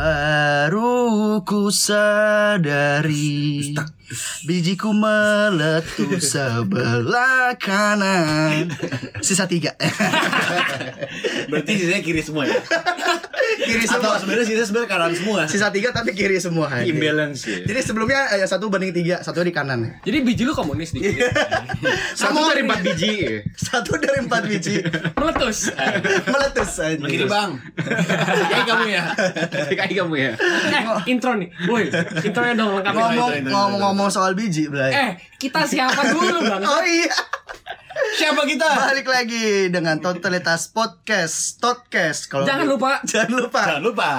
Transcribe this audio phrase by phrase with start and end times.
[0.00, 3.76] Baru ku sadari.
[4.48, 8.72] Bijiku meletus sebelah kanan.
[9.20, 9.76] Sisa tiga.
[11.52, 12.56] Berarti sisanya kiri semua ya?
[13.60, 15.40] Kiri semua sebenarnya sisanya sebenarnya kanan semua?
[15.44, 17.58] Sisa tiga tapi kiri semua Imbalance ya.
[17.64, 21.18] Jadi sebelumnya eh, satu banding tiga Satu di kanan Jadi biji lu komunis dikit.
[22.12, 23.12] Satu Sama dari empat biji.
[23.16, 23.38] ya.
[23.52, 24.74] Satu dari empat biji
[25.12, 25.58] Meletus.
[26.24, 27.50] Meletus aja Begini bang
[28.46, 29.04] Kayak kamu ya?
[29.76, 30.32] Kayak kamu ya.
[30.36, 31.48] eh, intro nih.
[31.66, 31.88] Woi,
[32.20, 32.92] intronya dong lengkap.
[32.92, 36.62] Ngomong- Ngomong-ngomong soal biji Blay Eh, kita siapa dulu, Bang?
[36.62, 37.10] Oh iya
[37.90, 38.70] Siapa kita?
[38.86, 43.02] Balik lagi dengan Totalitas Podcast Totcast kalau Jangan lupa.
[43.10, 44.10] Jangan lupa Jangan lupa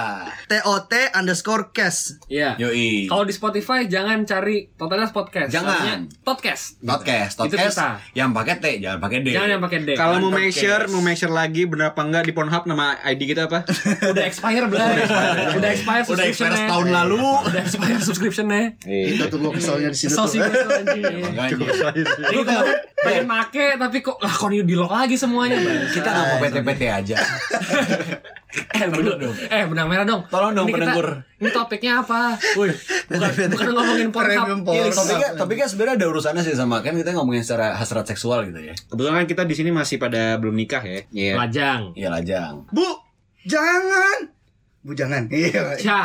[0.45, 2.59] TOT underscore cast Iya.
[2.59, 5.48] Yoi Kalau di Spotify jangan cari Totalitas Podcast.
[5.48, 5.71] Jangan.
[5.71, 6.63] Soalnya Podcast.
[6.84, 7.89] Podcast, Itu podcast kita.
[8.12, 9.27] yang pakai T, jangan pakai D.
[9.31, 9.90] Jangan yang pakai D.
[9.95, 10.43] Kalau mau Podcast.
[10.57, 13.63] measure, mau measure lagi bener apa enggak di Pornhub nama ID kita apa?
[14.12, 14.84] Udah expire belum?
[15.55, 17.23] Udah expire Udah expire setahun lalu.
[17.48, 18.76] Udah expire subscription-nya.
[18.82, 21.04] Kita tunggu keselnya di sini Kesel tuh sih gue tuh, anjing.
[21.23, 21.55] Makanya.
[22.35, 25.87] Lu kemarin pengen make tapi kok lah kok di lock lagi semuanya, Bang.
[25.87, 27.17] Kita nggak mau PT-PT aja.
[28.51, 29.15] Eh, benang,
[29.48, 30.27] eh, benang merah dong.
[30.27, 31.07] Tolong dong, Ini kita- penengkur.
[31.40, 32.35] Ini topiknya apa?
[32.51, 32.67] Woi,
[33.07, 34.07] bukan, bukan ngomongin.
[34.12, 34.91] Premium Iya.
[34.91, 38.76] Topiknya, topiknya sebenarnya ada urusannya sih sama kan kita ngomongin secara hasrat seksual gitu ya.
[38.91, 40.99] Kebetulan kan kita di sini masih pada belum nikah ya.
[41.07, 41.34] Iya.
[41.37, 41.82] Lajang.
[41.95, 42.54] Iya lajang.
[42.67, 42.84] Bu
[43.41, 44.17] Jangan
[44.82, 46.01] Bu jangan Iya Ya.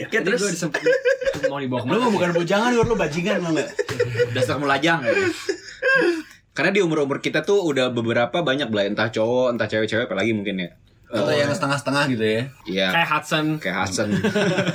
[0.00, 0.80] Tadi terus gue disebut
[1.44, 2.00] mau dibawa Lu ke mana?
[2.00, 3.68] mah bukan bujangan, lu lu bajingan lu enggak?
[4.32, 5.12] Dasar melajang ya.
[6.54, 10.56] Karena di umur-umur kita tuh udah beberapa banyak lah entah cowok, entah cewek-cewek apalagi mungkin
[10.56, 10.70] ya.
[11.04, 12.42] Atau yang setengah-setengah gitu ya.
[12.64, 12.86] Iya.
[12.90, 13.46] Kayak Hudson.
[13.58, 14.08] Kayak Hasan.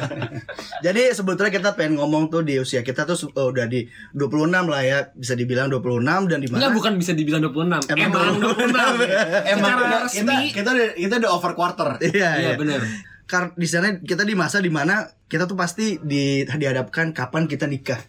[0.86, 4.80] Jadi sebetulnya kita pengen ngomong tuh di usia kita tuh su- udah di 26 lah
[4.80, 7.92] ya Bisa dibilang 26 dan di Enggak mana bukan bisa dibilang 26.
[7.92, 8.72] Emang Emang 26.
[9.54, 10.48] Emang Secara kita resmi.
[10.54, 11.90] kita udah kita udah over quarter.
[12.00, 12.80] Iya Iya, iya bener.
[13.26, 14.96] Karena di sana kita di masa di mana
[15.28, 18.00] kita tuh pasti di, dihadapkan kapan kita nikah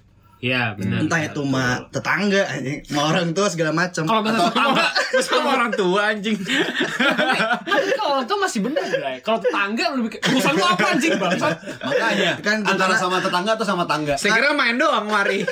[0.41, 1.05] Iya, bener.
[1.05, 4.85] Entah itu mah tetangga anjing, sama orang tua segala macam Kalau kata tetangga,
[5.29, 6.37] Sama orang tua anjing.
[7.61, 9.17] tapi kalau orang tua masih bener, Bray.
[9.21, 11.37] Kalau tetangga lebih kayak, urusan lu apa anjing, Bang?
[11.83, 14.15] Makanya Kan antara tetangga- sama tetangga atau sama tangga.
[14.15, 15.45] Saya kira main doang mari.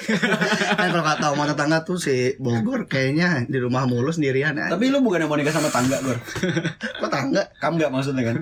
[0.72, 4.66] Kan kalau kata oma tetangga tuh si Bogor kayaknya di rumah mulu sendirian ya.
[4.68, 6.16] Tapi lu bukan yang mau nikah sama tangga, Gor.
[6.96, 7.44] Kok tangga?
[7.58, 8.36] Kamu nggak maksudnya kan?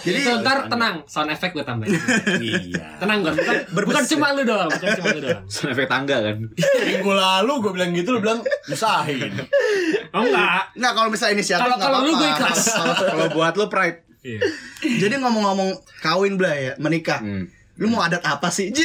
[0.00, 1.92] Jadi itu ntar tenang, sound effect gue tambahin.
[2.40, 2.96] iya.
[2.96, 5.42] Tenang kan, bukan, bukan cuma lu doang, bukan cuma lu doang.
[5.72, 6.36] Efek tangga kan.
[6.88, 9.30] Minggu lalu gue bilang gitu, lu bilang usahin.
[10.16, 10.72] Oh enggak.
[10.74, 12.60] Nggak kalau misalnya ini siapa Kalau kalau lu gue ikhlas.
[12.96, 13.98] Kalau buat lu pride.
[14.20, 14.40] Iya.
[15.00, 17.20] Jadi ngomong-ngomong kawin bla ya, menikah.
[17.20, 17.48] Hmm.
[17.80, 18.68] Lu mau adat apa sih?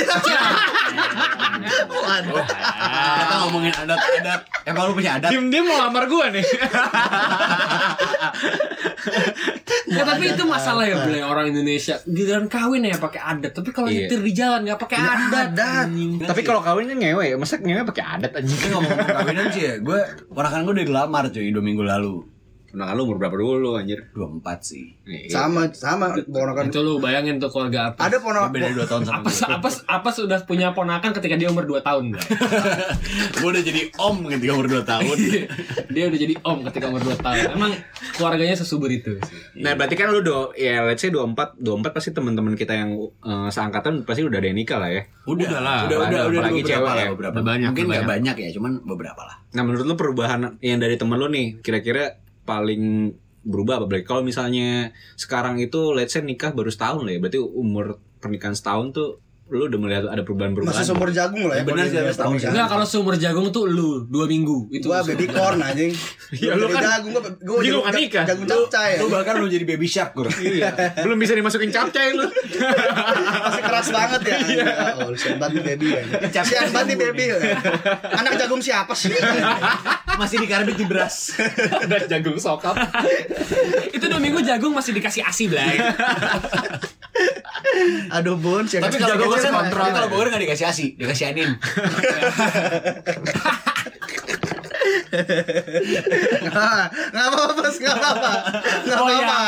[1.91, 2.45] Mau adat.
[3.19, 4.41] Kita ngomongin adat-adat.
[4.63, 5.29] Emang lu punya adat?
[5.33, 6.45] Dim dia mau lamar gua nih.
[9.85, 12.01] Ya tapi itu masalah ya beli orang Indonesia.
[12.09, 14.09] Giliran kawin ya pakai adat, tapi kalau Iya.
[14.09, 15.47] nyetir di jalan nggak pakai adat.
[15.53, 15.85] adat.
[15.87, 16.11] Anjing.
[16.25, 17.35] Tapi kalau kawin kan ngewe, ya.
[17.37, 18.57] masa ngewe pakai adat anjing.
[18.57, 19.99] Ini ngomong kawinan sih ya, gue
[20.33, 22.15] ponakan gue udah dilamar cuy dua minggu lalu.
[22.75, 24.11] Nah, lu umur berapa dulu anjir?
[24.11, 24.91] 24 sih.
[25.07, 25.31] Iya.
[25.31, 26.67] Sama sama ponakan.
[26.67, 28.11] Itu lu bayangin tuh keluarga apa?
[28.11, 28.51] Ada ponakan.
[28.51, 32.03] beda 2 tahun sama apa apa apa sudah punya ponakan ketika dia umur 2 tahun
[32.11, 32.23] Bray.
[33.39, 35.17] gue udah jadi om ketika umur 2 tahun.
[35.95, 37.71] dia udah jadi om ketika umur 2 tahun emang
[38.19, 39.39] keluarganya sesubur itu sih.
[39.63, 42.91] Nah, berarti kan lu do ya let's say 24, 24 pasti teman-teman kita yang
[43.23, 45.01] eh, seangkatan pasti udah ada yang nikah lah ya.
[45.23, 45.79] Udah lah.
[45.87, 47.09] Udah udah udah beberapa cewek lah ya.
[47.15, 47.33] beberapa.
[47.39, 48.35] Udah banyak, Mungkin udah nggak banyak.
[48.35, 49.35] banyak ya, cuman beberapa lah.
[49.55, 53.13] Nah, menurut lu perubahan yang dari temen lu nih kira-kira paling
[53.45, 54.01] berubah apa?
[54.01, 58.93] Kalau misalnya sekarang itu let's say nikah baru setahun lah ya, berarti umur pernikahan setahun
[58.93, 59.09] tuh
[59.45, 60.73] lu udah melihat ada perubahan-perubahan.
[60.73, 61.61] Masih seumur jagung lah ya.
[61.61, 62.49] Ya benar sih, habis tahun pernikahan.
[62.51, 65.93] Enggak kalau seumur jagung tuh lu 2 minggu itu Gua baby corn anjing.
[66.35, 68.25] Ya, lu kan- jagung gua gua Iya, lu jagung- kan nikah.
[68.25, 68.91] Jagung capcay.
[68.97, 70.25] Lu bahkan lu jadi baby shark gue.
[70.41, 70.73] Iya.
[70.99, 72.25] Belum bisa dimasukin capcay lu.
[73.45, 74.37] Masih keras banget ya.
[74.97, 76.01] Oh, sian banget nih baby ya.
[76.41, 77.23] Sian banget nih baby.
[77.29, 77.37] ya.
[78.17, 79.13] Anak jagung siapa sih?
[80.17, 81.37] Masih dikarbit di beras.
[81.79, 82.73] Udah jagung sokap.
[83.87, 85.77] itu 2 minggu jagung masih dikasih ASI Blay
[88.11, 91.55] Aduh bun, sian Tapi kalau sih, kan, kalau Bogor nggak dikasih asi, dikasih anin.
[96.45, 98.31] Nggak apa-apa, bos, nggak apa-apa.
[98.85, 99.15] Nggak Oh, apa-apa.
[99.15, 99.39] iya.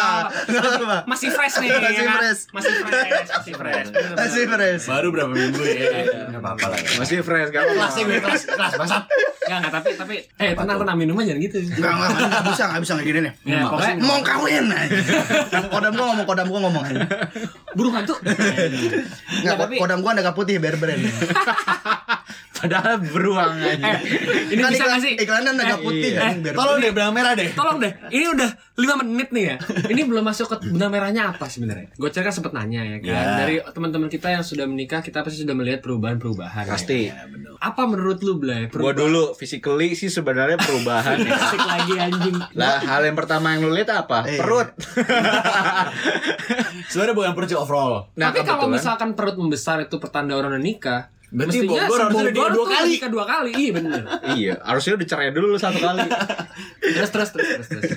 [0.48, 0.98] Nggak apa-apa.
[1.06, 2.18] masih fresh nih Masih ya kan?
[2.18, 2.42] fresh.
[2.50, 4.84] masih fresh masih fresh Masih fresh.
[4.86, 5.86] Baru berapa minggu ya?
[6.28, 6.90] Nggak apa-apa lah ya.
[6.98, 9.04] Masih fresh gak Kelas sih gue kelas kelas bangsat.
[9.48, 11.58] Enggak, enggak, tapi tapi eh tenang tenang minum aja jangan gitu.
[11.78, 13.34] Nggak, nggak, nggak bisa, nggak bisa kayak gini nih.
[13.46, 15.00] Ya, pokoknya Mau kawin aja.
[15.68, 17.00] Kodam gua ngomong, kodam gua ngomong aja.
[17.72, 18.16] burung hantu.
[19.44, 20.98] Nggak, kodam gua ada putih berber.
[22.58, 23.78] Padahal beruang aja.
[23.78, 23.98] Eh,
[24.50, 25.14] ini Kan bisa iklan- gak sih?
[25.18, 27.50] Iklannya agak putih Eh, kan biar Tolong deh benang merah deh.
[27.54, 29.56] Tolong deh, ini udah 5 menit nih ya.
[29.88, 31.94] Ini belum masuk ke benang merahnya apa sebenarnya?
[31.94, 33.08] Gue kan sempet nanya ya kan.
[33.08, 33.22] Ya.
[33.38, 36.66] Dari teman-teman kita yang sudah menikah, kita pasti sudah melihat perubahan-perubahan.
[36.66, 36.72] ya.
[36.74, 37.00] Pasti.
[37.58, 38.70] Apa menurut lu, Blay?
[38.70, 41.34] Gua dulu physically sih sebenarnya perubahan ya.
[41.58, 42.38] Lagi anjing.
[42.54, 44.26] Lah hal yang pertama yang lu lihat apa?
[44.26, 44.38] Eh.
[44.38, 44.70] Perut.
[46.88, 48.10] Sebenarnya bukan perut overall.
[48.16, 52.24] Nah, Tapi kalau misalkan perut membesar itu pertanda orang udah nikah, Berarti mestinya Bogor harusnya
[52.24, 52.90] udah nikah dua kali.
[52.96, 53.52] nikah dua kali.
[53.52, 54.02] Iya bener.
[54.40, 56.08] iya, harusnya udah cerai dulu lu satu kali.
[56.96, 57.68] terus terus terus terus.
[57.68, 57.92] terus.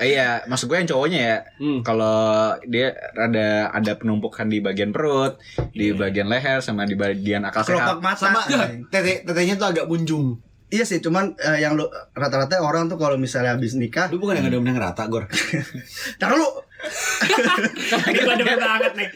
[0.00, 1.36] Iya, maksud gue yang cowoknya ya.
[1.60, 1.84] Hmm.
[1.84, 5.36] Kalau dia ada ada penumpukan di bagian perut,
[5.76, 8.00] di bagian leher sama di bagian akal kelopak sehat.
[8.00, 8.20] mata.
[8.24, 8.88] Sama anjing.
[8.88, 10.40] tete tetenya tuh agak bunjung.
[10.70, 11.84] Iya sih, cuman eh, yang lu
[12.14, 15.26] rata-rata orang tuh kalau misalnya habis nikah, Lu bukan yang ada benang rata, Gor.
[16.22, 16.48] taruh lu
[16.80, 19.08] Ini gue demen banget nih.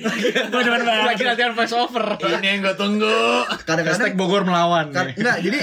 [0.47, 1.05] Gue demen banget.
[1.07, 2.05] Lagi latihan voice over.
[2.19, 3.19] Ini yang gue tunggu.
[3.65, 4.91] kadang-kadang Hashtag Bogor melawan.
[4.91, 5.59] Kan, enggak, jadi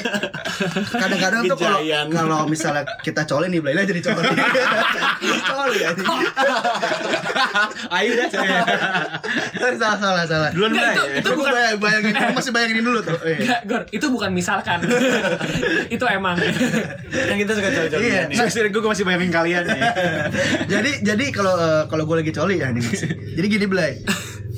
[0.92, 4.25] kadang-kadang tuh kalau kalau misalnya kita coli nih, Blaila jadi coli.
[5.51, 5.92] coli ya.
[7.92, 8.30] Ayo dah.
[9.71, 10.50] salah salah salah.
[10.51, 10.95] Duluan Nggak, Bray.
[10.95, 13.18] itu- itu Itu bukan- bayangin, bayangin, gua masih bayangin dulu tuh.
[13.21, 14.80] Enggak, Gor, itu bukan misalkan.
[15.95, 16.38] itu emang.
[16.38, 18.21] Kan kita suka coli-coli Iya.
[18.27, 18.69] nih.
[18.71, 19.81] Gue masih bayangin kalian nih.
[20.74, 23.03] jadi jadi kalau eh, kalau gue lagi coli ya Mas.
[23.03, 23.99] Jadi gini Blay.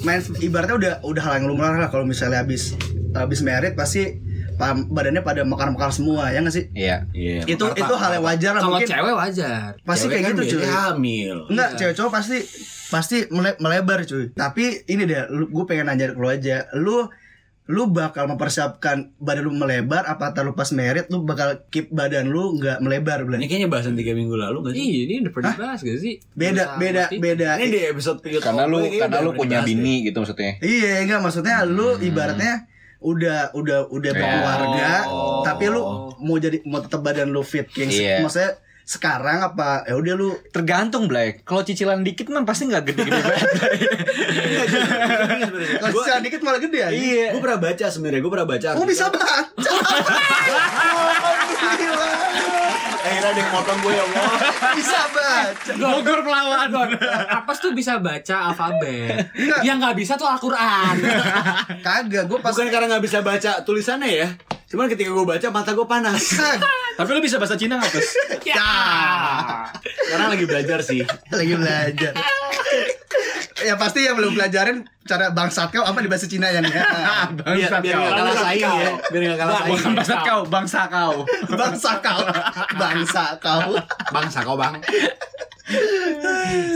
[0.01, 2.77] Main ibaratnya udah udah hal yang lumrah lah kalau misalnya habis
[3.12, 4.21] habis merit pasti
[4.53, 6.65] pa- badannya pada mekar-mekar semua ya nggak sih?
[6.71, 7.09] Iya.
[7.09, 7.41] Iya.
[7.47, 8.88] itu mekar itu hal yang wajar lah Kalau mungkin.
[8.88, 9.69] cewek wajar.
[9.81, 10.65] Pasti Cewek kayak kan gitu cuy.
[10.68, 11.38] hamil.
[11.47, 11.77] Enggak, Iya.
[11.80, 12.38] cewek cowok pasti
[12.88, 14.25] pasti mele- melebar cuy.
[14.31, 16.57] Tapi ini deh, gue pengen nanya ke lu aja.
[16.75, 17.09] Lu
[17.65, 22.56] lu bakal mempersiapkan badan lu melebar apa lu pas merit lu bakal keep badan lu
[22.56, 23.39] nggak melebar Ini Blay?
[23.45, 24.83] kayaknya bahasan tiga minggu lalu gak sih?
[24.83, 26.13] Iya, ini udah pernah dibahas gak sih?
[26.30, 27.18] Beda Bersama beda sih.
[27.18, 27.50] beda.
[27.56, 29.69] Ini di episode Piut Karena lu karena lu punya dibahas deh.
[29.74, 30.51] bini gitu maksudnya.
[30.60, 32.54] Iya enggak maksudnya lu ibaratnya
[33.00, 34.18] udah udah udah Ya.
[34.18, 35.44] berkeluarga Oh.
[35.44, 35.81] tapi lu
[36.19, 38.16] mau jadi mau tetap badan lu fit kayak Iya.
[38.19, 41.39] maksudnya sekarang apa ya udah lu Tergantung, Blay.
[41.47, 43.50] Kalau cicilan dikit mah pasti nggak gede-gede banget.
[43.57, 43.80] Blay.
[45.81, 46.94] kalau Gue sisa dikit malah gede aja.
[46.94, 47.27] Iya.
[47.33, 48.69] gue pernah baca sebenarnya gue pernah baca.
[48.77, 49.35] Oh bisa baca.
[53.03, 54.31] Akhirnya ada yang motong gue ya Allah.
[54.80, 55.71] Bisa baca.
[55.75, 56.68] Bogor melawan.
[57.27, 59.27] Apes tuh bisa baca alfabet.
[59.35, 59.59] Enggak.
[59.68, 60.95] Yang nggak bisa tuh Al-Quran.
[61.85, 64.27] Kagak, gue pas Bukan karena nggak bisa baca tulisannya ya.
[64.73, 66.33] Cuman ketika gue baca mata gue panas.
[66.97, 68.09] Tapi lu bisa bahasa Cina nggak, Pes?
[68.49, 68.57] ya.
[69.77, 71.05] Sekarang lagi belajar sih.
[71.37, 72.13] lagi belajar.
[73.61, 76.73] ya pasti yang belum pelajarin cara bangsat kau apa di bahasa Cina ya nih.
[76.73, 78.91] Biar biar nggak kalah saing ya.
[79.13, 79.71] Biar nggak kalah saing.
[79.77, 81.15] Bukan bahasa kau, bangsa kau.
[81.53, 82.21] bangsa kau.
[82.73, 83.69] Bangsa kau.
[84.09, 84.73] Bangsa kau bang.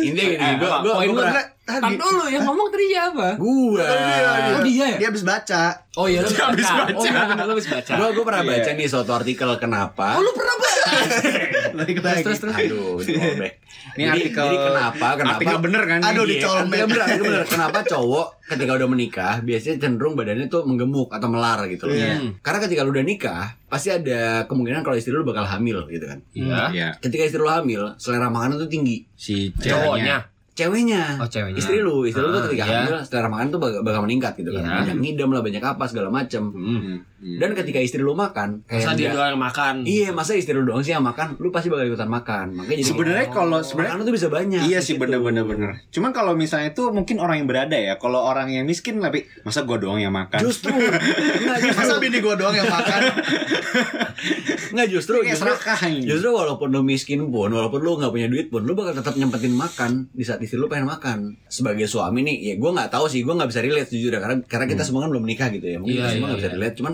[0.05, 3.27] Ini gini, gue gue Tar dulu yang ngomong tadi siapa?
[3.35, 3.83] Gue.
[3.83, 4.97] Oh, dia ya?
[4.97, 5.63] Dia habis baca.
[5.99, 6.93] Oh iya lu Dia habis baca.
[6.95, 7.91] Oh iya lu habis baca.
[7.91, 8.51] Gue gue pernah Iya.
[8.53, 10.07] baca nih suatu artikel kenapa.
[10.15, 10.75] Oh lu pernah baca?
[11.77, 12.23] Lagi Terus lagi.
[12.23, 12.55] terus terus.
[12.55, 13.53] Aduh, colmek.
[13.93, 15.07] Ini artikel Jadi kenapa?
[15.13, 15.33] Kenapa?
[15.35, 15.99] Artikel bener kan?
[16.01, 16.79] Aduh, dicolmek.
[16.85, 17.41] Bener, bener.
[17.51, 21.93] Kenapa cowok ketika udah menikah biasanya cenderung badannya tuh menggemuk atau melar gitu loh.
[21.93, 22.31] Iya.
[22.39, 26.23] Karena ketika lu udah nikah, pasti ada kemungkinan kalau istri lu bakal hamil gitu kan.
[26.31, 26.61] Iya.
[26.71, 26.87] Iya.
[26.97, 29.03] Ketika istri lu hamil, selera makanan tuh tinggi.
[29.13, 30.23] Si Cowoknya.
[30.57, 31.21] Ceweknya.
[31.21, 31.61] Oh, ceweknya.
[31.61, 32.79] Istri lu, istri lu tuh Ah, ketika iya.
[32.83, 34.65] hamil, selera makan tuh bakal, bakal meningkat gitu kan.
[34.65, 34.73] Iya.
[34.81, 36.43] Banyak ngidam lah, banyak apa segala macem.
[36.49, 36.97] Hmm.
[37.17, 37.37] Hmm.
[37.37, 39.75] Dan ketika istri lu makan, kayak Masa dia dia- doang yang makan.
[39.81, 42.45] Iya, masa istri lu doang sih yang makan, lu pasti bakal ikutan makan.
[42.53, 44.61] Makanya jadi Sebenarnya kalau sebenarnya makanan tuh bisa banyak.
[44.63, 45.69] Iya sih bener-bener bener.
[45.87, 47.97] Cuman kalau misalnya itu mungkin orang yang berada ya.
[47.97, 50.37] Kalau orang yang miskin tapi masa gua doang yang makan.
[50.39, 50.69] Justru,
[51.41, 53.01] enggak justru, Masa bini gua doang yang makan?
[54.71, 56.05] enggak justru, justru, serakah ini.
[56.05, 59.53] justru walaupun lu miskin pun, walaupun lu nggak punya duit pun, lu bakal tetap nyempetin
[59.53, 61.33] makan di saat istri lu pengen makan.
[61.47, 64.37] Sebagai suami nih, ya gue nggak tahu sih, gue nggak bisa relate jujur ya, karena
[64.43, 66.47] karena kita semua kan belum nikah gitu ya, mungkin Iya, kita semua iya, nggak bisa
[66.47, 66.55] iya.
[66.55, 66.75] relate.
[66.77, 66.93] Cuman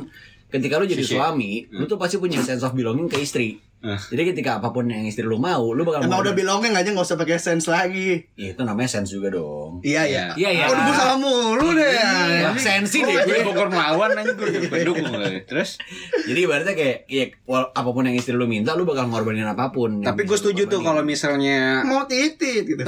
[0.53, 1.17] ketika lu jadi Sisi.
[1.17, 3.57] suami, lu tuh pasti punya sense of belonging ke istri.
[3.83, 3.99] Eh.
[3.99, 6.87] Jadi ketika apa pun yang istri lu mau, lu bakal Emang mau- udah bilongin aja
[6.87, 8.31] nggak usah pakai sense lagi.
[8.33, 9.83] Ya, itu namanya sense juga dong.
[9.83, 10.25] Iya iya.
[10.33, 10.65] Iya iya.
[10.65, 11.91] Oh, gue salah mulu deh.
[11.91, 13.43] Iya, sensi deh Gue gue.
[13.43, 15.11] Bogor melawan aja gue pendukung.
[15.43, 15.75] Terus
[16.23, 19.67] Jadi ibaratnya kayak, kayak wal- apa pun yang istri lu minta, lu bakal ngorbanin apa
[19.69, 19.99] pun.
[19.99, 22.83] tapi gue setuju tuh kalau misalnya Mau titit gitu.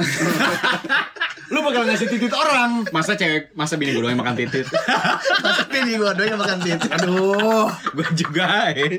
[1.46, 2.88] lu bakal ngasih titit orang.
[2.90, 4.64] masa cewek masa bini gue doang yang makan titit.
[5.44, 6.88] Masa bini gua doang yang makan titit.
[6.90, 7.68] Aduh.
[7.92, 8.96] gue juga eh.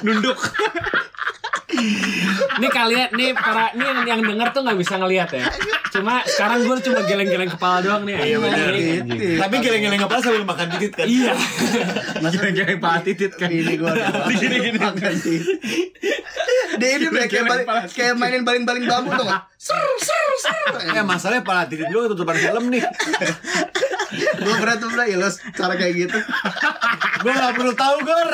[0.00, 0.38] nunduk.
[2.54, 5.46] Nih kalian nih para nih yang, yang denger tuh nggak bisa ngelihat ya.
[5.90, 8.16] Cuma sekarang gue cuma geleng-geleng kepala doang nih.
[8.16, 8.68] Iya, bener.
[8.72, 9.38] Anjing.
[9.38, 11.06] Tapi geleng-geleng kepala sambil makan titit kan.
[11.06, 11.32] Iya.
[12.52, 13.48] Jangan paha titit kan.
[13.50, 14.78] Gua doang Gini-gini.
[14.78, 15.44] makan titit.
[16.72, 19.42] Dia ini kayak kayak, balik- kayak mainin baling-baling bambu tuh nggak?
[19.56, 20.96] Ser ser ser.
[20.96, 22.82] Ya masalahnya pala titit lu ketutupan helm nih.
[24.12, 26.18] Gue pernah tuh pernah ilos cara kayak gitu.
[27.20, 28.30] Gue gak perlu tahu Gor.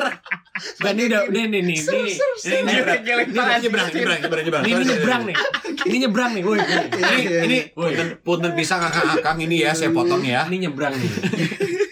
[0.58, 1.78] Gak ini udah udah nih nih nih.
[1.78, 4.62] Ini nyebrang, nyebrang, nyebrang, nyebrang, nyebrang, nyebrang.
[4.62, 5.36] Ini ini nyebrang nih.
[5.78, 6.42] Ini nyebrang nih.
[6.42, 6.58] Woi.
[6.58, 10.46] Ini, ini punten, punten pisang akang-akang ini ya, saya potong ya.
[10.46, 11.10] Ini nyebrang nih.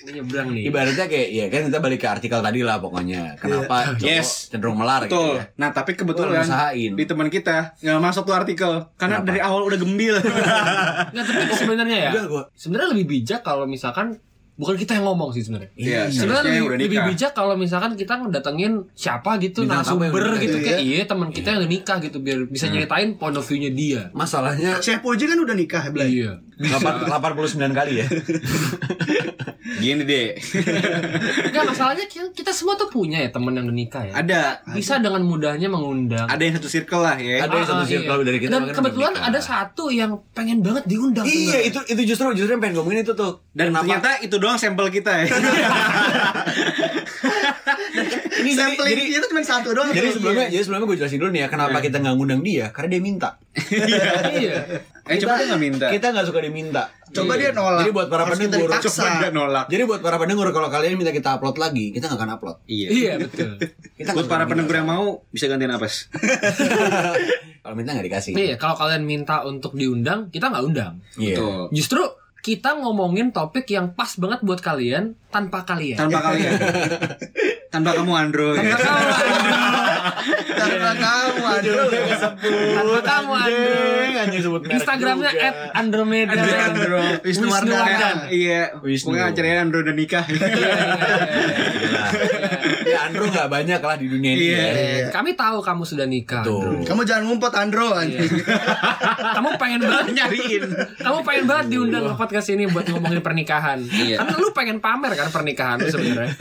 [0.02, 0.62] Ini nyebrang nih.
[0.66, 3.36] Ibaratnya kayak, ya kan kita balik ke artikel tadi lah pokoknya.
[3.36, 4.48] Kenapa cowok Yes.
[4.48, 5.50] cenderung melar gitu ya.
[5.56, 6.92] Nah, tapi kebetulan usahain.
[6.94, 9.28] di teman kita nggak masuk tuh artikel karena Kenapa?
[9.28, 10.14] dari awal udah gembil.
[11.12, 12.10] Nggak, tapi sebenarnya ya.
[12.54, 14.18] Sebenarnya lebih bijak kalau misalkan
[14.56, 15.70] bukan kita yang ngomong sih sebenarnya.
[15.76, 20.40] Iya, Sebenarnya seharusnya lebih, udah lebih bijak kalau misalkan kita ngedatengin siapa gitu Bintang narasumber
[20.40, 20.84] gitu kayak ya.
[20.84, 24.02] iya teman kita yang udah nikah gitu biar bisa nyeritain point of view-nya dia.
[24.16, 26.24] Masalahnya Chef Puji kan udah nikah Blay?
[26.24, 26.40] Iya.
[26.56, 28.06] 8, 89 kali ya.
[29.86, 30.34] Gini deh.
[31.46, 34.12] Enggak masalahnya kita, semua tuh punya ya teman yang udah nikah ya.
[34.16, 36.26] ada Bisa dengan mudahnya mengundang.
[36.26, 37.46] ada yang satu circle lah ya.
[37.46, 38.24] Ada yang satu Ah, circle iya.
[38.24, 41.22] dari kita Dan bahkan kebetulan ada satu yang pengen banget diundang.
[41.22, 43.38] Iya, itu itu justru justru yang pengen ngomongin itu tuh.
[43.52, 43.80] Dan Kenapa?
[43.80, 45.26] ternyata itu doang sampel kita ya.
[48.36, 49.88] ini jadi, Sampling jadi, itu cuma satu doang.
[49.88, 50.14] jadi Iya.
[50.14, 53.00] sebelumnya jadi sebelumnya gue jelasin dulu nih ya kenapa kita nggak ngundang dia karena dia
[53.00, 53.30] minta.
[54.34, 54.54] iya.
[55.06, 55.86] Eh coba dia nggak minta.
[55.88, 56.82] Kita nggak suka diminta.
[57.08, 57.80] Coba dia nolak.
[57.80, 58.58] Jadi buat para pendengar.
[58.82, 59.66] Coba dia nolak.
[59.70, 62.56] Jadi buat para pendengar kalau kalian minta kita upload lagi, kita nggak akan upload.
[62.66, 62.88] Iya.
[62.90, 63.50] Iya betul.
[63.94, 66.10] Kita Buat para pendengar yang mau bisa gantiin apes.
[67.62, 68.32] Kalau minta nggak dikasih.
[68.38, 71.02] Iya, kalau kalian minta untuk diundang, kita nggak undang.
[71.18, 71.34] Iya.
[71.34, 71.60] Betul.
[71.74, 72.02] Justru
[72.38, 75.98] kita ngomongin topik yang pas banget buat kalian tanpa kalian.
[75.98, 76.52] Tanpa kalian.
[77.76, 78.48] Tanpa kamu Andro.
[78.56, 78.72] ya.
[80.56, 81.82] Tanpa kamu, Andro.
[81.86, 82.32] Tanpa kamu, aduh.
[82.72, 83.84] Tanpa kamu, Andro.
[84.36, 86.32] Sebut Instagramnya at Andromeda.
[86.32, 87.00] Andro, Andro.
[87.20, 88.32] Wisnu Wardana.
[88.32, 88.80] Iya.
[88.80, 89.12] Wisnu.
[89.12, 90.24] Pokoknya acaranya Andro udah nikah.
[92.86, 94.46] ya Andrew nggak banyak lah di dunia ini.
[94.50, 94.64] Iya.
[94.64, 95.08] ya.
[95.12, 96.42] Kami tahu kamu sudah nikah.
[96.42, 96.64] Tuh.
[96.64, 96.86] Andro.
[96.86, 97.88] Kamu jangan ngumpet Andro
[99.36, 100.62] kamu pengen banget Nyariin.
[100.96, 103.78] kamu pengen banget diundang ke podcast ini buat ngomongin pernikahan.
[103.84, 104.22] Iya.
[104.22, 106.32] Karena lu pengen pamer kan pernikahan lu sebenarnya.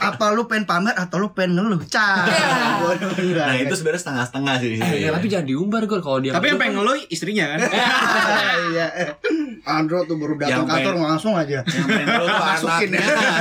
[0.00, 1.80] Apa lu pengen pamer atau lu pengen ngeluh?
[1.88, 2.24] Cah.
[2.96, 3.46] Enggak.
[3.46, 4.68] Nah itu sebenarnya setengah-setengah sih.
[4.72, 4.96] di sini.
[5.04, 6.32] Ya, tapi jangan diumbar gue kalau dia.
[6.32, 7.58] Tapi yang pengen ngeluh istrinya kan.
[8.70, 8.86] Iya.
[9.66, 11.60] Andro tuh baru datang kantor langsung aja.
[11.66, 13.10] Yang pengen lu tuh Masukin anaknya.
[13.10, 13.34] ya.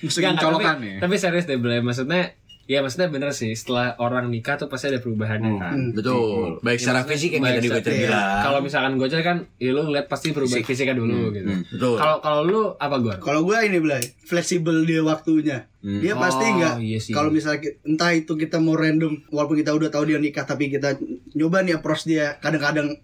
[0.00, 0.98] Masukin colokan tapi, ya.
[1.04, 2.32] tapi serius deh Blay maksudnya
[2.66, 5.90] ya maksudnya bener sih setelah orang nikah tuh pasti ada perubahannya kan Hmm.
[5.92, 6.58] Betul.
[6.60, 8.42] Baik secara maksudnya fisik yang baik tadi gue bilang.
[8.42, 11.94] kalau misalkan gocel kan ya lu ngeliat pasti perubahan fisiknya dulu gitu Hmm, Betul.
[11.94, 15.70] kalau kalau lu apa gue Kalau gua ini Blay, fleksibel dia waktunya.
[15.78, 17.10] Dia pasti Oh, enggak iya sih.
[17.10, 20.98] kalau misalnya entah itu kita mau random walaupun kita udah tahu dia nikah tapi kita
[21.32, 22.98] nyoba nih approach dia kadang-kadang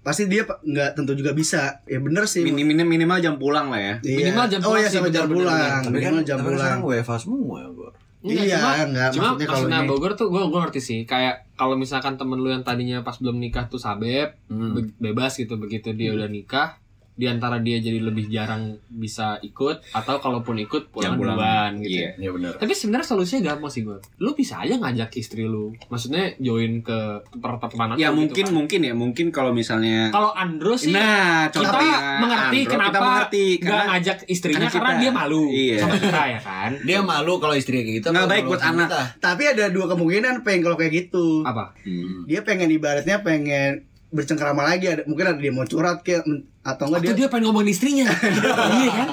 [0.00, 1.80] pasti dia nggak tentu juga bisa.
[1.84, 2.42] Ya bener sih.
[2.42, 3.94] Minim minim minimal jam pulang lah ya.
[4.00, 4.18] Iya.
[4.26, 5.54] Minimal jam Oh pulang iya sih, sama jam pulang.
[5.56, 6.60] kan, Minimal jam tapi kan pulang.
[6.60, 7.90] sekarang WFH semua ya gue.
[8.24, 11.00] Iya, cuma, enggak, cuma maksudnya kalau ini- Bogor tuh gue gue ngerti sih.
[11.04, 14.72] Kayak kalau misalkan temen lu yang tadinya pas belum nikah tuh sabep Hmm.
[14.72, 15.54] be- bebas gitu.
[15.54, 16.80] Begitu dia udah nikah
[17.14, 21.38] di antara dia jadi lebih jarang bisa ikut atau kalaupun ikut pulang pulang.
[21.38, 22.02] duluan gitu.
[22.02, 22.10] Iya.
[22.18, 22.52] Iya benar.
[22.56, 23.98] Tapi sebenarnya solusinya gampang sih gue.
[24.18, 25.70] Lu bisa aja ngajak istri lu.
[25.86, 26.98] Maksudnya join ke
[27.32, 28.56] pertemanan Ya lu mungkin gitu kan.
[28.56, 33.00] mungkin ya mungkin kalau misalnya Kalau Andro sih Nah, kita contohnya mengerti Andro, kenapa kita
[33.00, 35.76] mengerti karena ngajak istrinya karena karena, kita- dia malu Iya.
[35.78, 36.70] sama kita ya kan.
[36.82, 38.06] Dia malu kalau istrinya kayak gitu.
[38.10, 38.88] Nggak baik kalau buat anak.
[38.88, 39.00] kita?
[39.20, 41.26] Tapi ada dua kemungkinan pengen kalau kayak gitu.
[41.42, 41.78] Apa?
[41.80, 42.26] Hmm.
[42.26, 46.22] Dia pengen ibaratnya pengen bercengkrama lagi ada mungkin ada dia mau curhat kayak
[46.62, 48.06] atau enggak Atau dia, dia pengen ngomongin istrinya.
[48.80, 49.08] iya kan?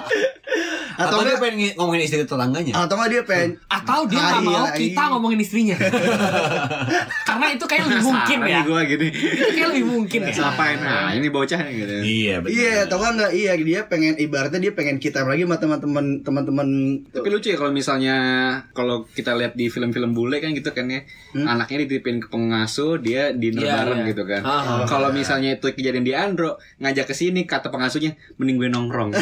[1.02, 2.74] Atau, atau dia pengen ngi- ngomongin istri tetangganya.
[2.78, 5.12] atau enggak dia pengen Atau dia Ah, nggak mau iya, kita iya.
[5.12, 5.78] ngomongin istrinya.
[7.28, 8.60] Karena itu kayak lebih mungkin ya.
[8.62, 9.08] gua gini.
[9.10, 10.34] Itu kayak lebih mungkin ya.
[10.34, 10.78] Ngapain?
[10.78, 11.94] Nah, ini bocah nih gitu.
[12.02, 12.52] Iya betul.
[12.54, 16.68] Iya, atau enggak enggak iya dia pengen ibaratnya dia pengen kita lagi sama teman-teman teman-teman
[17.08, 18.16] Tapi lucu ya kalau misalnya
[18.72, 21.02] kalau kita lihat di film-film bule kan gitu kan ya,
[21.36, 24.10] anaknya dititipin ke pengasuh, dia dinner Iya, bareng iya.
[24.10, 24.42] gitu kan.
[24.42, 24.84] Ah.
[24.84, 29.12] Kalau misalnya itu kejadian di Andro, ngajak ke sini kata pengasuhnya, mending gue nongkrong.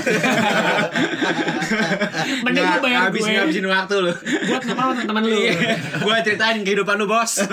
[2.46, 3.34] Mending lu bayar habis gue.
[3.34, 4.14] ngabisin waktu lu.
[4.50, 5.36] Buat nongkrong sama teman lu.
[5.38, 5.54] Iya,
[6.02, 7.34] gue ceritain kehidupan lu bos.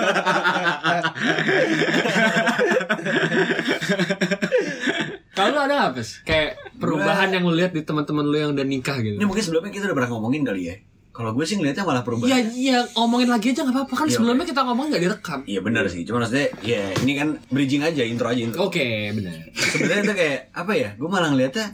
[5.37, 6.25] Kalau lu ada apa sih?
[6.25, 9.21] Kayak perubahan yang lu lihat di teman-teman lu yang udah nikah gitu.
[9.21, 10.75] Ini mungkin sebelumnya kita udah pernah ngomongin kali ya.
[11.13, 12.29] Kalau gue sih ngeliatnya malah perubahan.
[12.29, 15.39] Iya, iya, ngomongin lagi aja nggak apa-apa kan Iya, sebelumnya kita ngomong nggak direkam.
[15.49, 16.05] Iya benar sih.
[16.05, 18.69] Cuma maksudnya ya ini kan bridging aja, intro aja intro.
[18.69, 18.85] Oke,
[19.17, 19.49] benar.
[19.57, 20.89] Sebenarnya itu kayak apa ya?
[20.93, 21.73] Gue malah ngeliatnya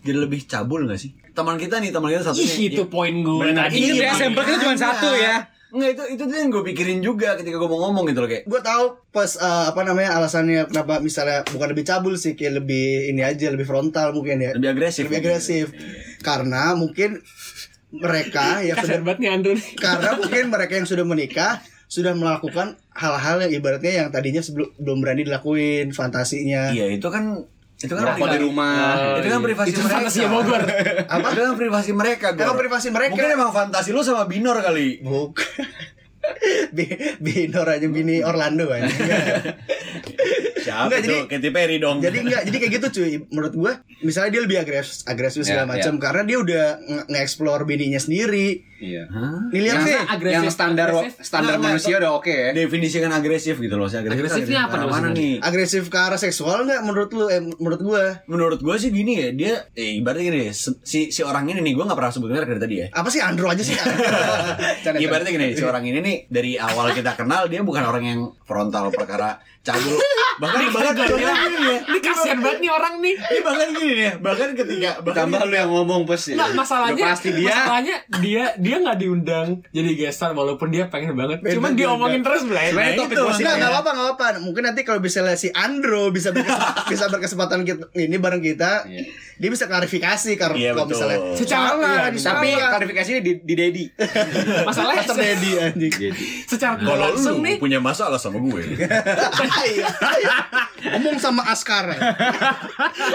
[0.00, 1.12] jadi lebih cabul gak sih?
[1.38, 2.50] Teman kita nih, teman kita satunya.
[2.50, 3.54] Ih, itu ya- poin gue Bener.
[3.62, 3.74] tadi.
[3.78, 5.36] Ingat ya, Iya, sampel kita cuma satu ya.
[5.68, 8.42] Enggak itu itu tuh yang gue pikirin juga ketika gue mau ngomong gitu loh kayak.
[8.42, 12.86] gue tahu pas eh, apa namanya alasannya kenapa misalnya bukan lebih cabul sih kayak lebih
[13.06, 15.04] ini aja lebih frontal mungkin ya Lebih agresif.
[15.04, 15.68] lebih agresif
[16.18, 17.20] karena mungkin
[17.90, 23.36] mereka yang Kasar sudah nih Andrew karena mungkin mereka yang sudah menikah sudah melakukan hal-hal
[23.42, 27.44] yang ibaratnya yang tadinya sebelum belum berani dilakuin fantasinya Iya itu kan
[27.78, 28.74] Itu kan Rokok di rumah.
[29.16, 29.94] itu kan privasi itu mereka.
[29.96, 30.62] fantasi Bogor.
[31.06, 31.26] Apa?
[31.30, 32.42] Itu kan privasi mereka, Gor.
[32.44, 33.10] Emang privasi mereka.
[33.14, 34.98] Mungkin emang fantasi lu sama Binor kali.
[35.00, 35.38] Bukan.
[36.76, 38.84] Bi- Binor aja bini Orlando aja.
[40.58, 41.06] Siapa Enggak, tuh?
[41.06, 41.98] jadi- Katy Perry dong.
[41.98, 43.12] jadi enggak, jadi kayak gitu cuy.
[43.28, 47.62] Menurut gua, misalnya dia lebih agresif, agresif segala Ya, macam karena dia udah nge- nge-explore
[47.64, 48.67] bininya sendiri.
[48.78, 49.02] Iya.
[49.10, 49.50] Hah?
[49.50, 49.96] Nih lihat Yang, sih.
[50.06, 51.12] agresif, yang standar agresif.
[51.18, 52.48] standar Nggak, manusia udah oke ya.
[52.52, 53.86] Definisikan agresif gitu loh.
[53.86, 55.18] Si agresif Agresifnya apa agresif dong mana sebenarnya?
[55.18, 55.34] nih?
[55.42, 57.24] Agresif ke arah seksual nggak menurut lu?
[57.26, 58.02] Eh, menurut gua.
[58.24, 60.40] Menurut gue sih gini ya, dia eh, ibaratnya gini
[60.80, 62.86] si si orang ini nih gue nggak pernah sebut merek dari tadi ya.
[62.92, 63.74] Apa sih Andro aja sih?
[64.84, 68.20] Canda, Ibaratnya gini, si orang ini nih dari awal kita kenal dia bukan orang yang
[68.42, 69.98] frontal perkara cabul.
[70.38, 71.34] Bahkan bahkan gini ya.
[71.82, 73.14] Ini kasihan banget nih orang nih.
[73.18, 76.36] Ini bahkan gini ya, bahkan ketika bahkan Tambah lu yang ngomong pes ya.
[76.38, 77.50] Nah, masalahnya pasti dia.
[77.50, 81.40] masalahnya dia dia nggak diundang jadi gestar walaupun dia pengen banget.
[81.48, 82.44] Cuman dia omongin terus.
[82.44, 83.02] Sebenarnya Nah, itu.
[83.08, 84.26] Nggak, nggak apa-apa, nggak apa.
[84.38, 86.52] Mungkin nanti kalau misalnya si Andro bisa berkes-
[86.92, 89.08] bisa berkesempatan kita, ini bareng kita, Iya.
[89.34, 90.92] dia bisa klarifikasi kalau Iya, kalau betul.
[91.00, 92.70] misalnya Secara- iya, Tapi salah.
[92.70, 93.84] klarifikasinya di di Dedi.
[94.68, 95.92] Masalahnya Master Dedi anjing.
[96.44, 98.62] secara tidak kalau langsung lu nih punya masalah sama gue.
[99.68, 99.88] Iya.
[100.88, 101.98] Ngomong sama Askar ya.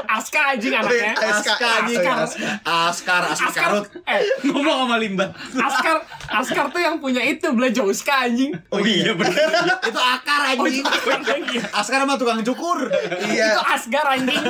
[0.05, 1.13] Aska anjing anaknya.
[1.15, 1.99] Aska, anjing.
[1.99, 2.17] Askar.
[2.63, 3.63] Askar, Askar Askar.
[3.63, 3.85] Karut.
[4.03, 5.25] Eh, Ngomong sama Limba.
[5.53, 8.55] Askar Askar tuh yang punya itu Blay Jauska anjing.
[8.69, 9.35] Oh iya benar.
[9.81, 10.81] Itu akar Oh, anjing.
[10.81, 11.65] itu Askar lagi ya.
[11.71, 12.79] Askar sama tukang cukur.
[13.25, 13.47] Iya.
[13.51, 14.41] Itu Asgar anjing.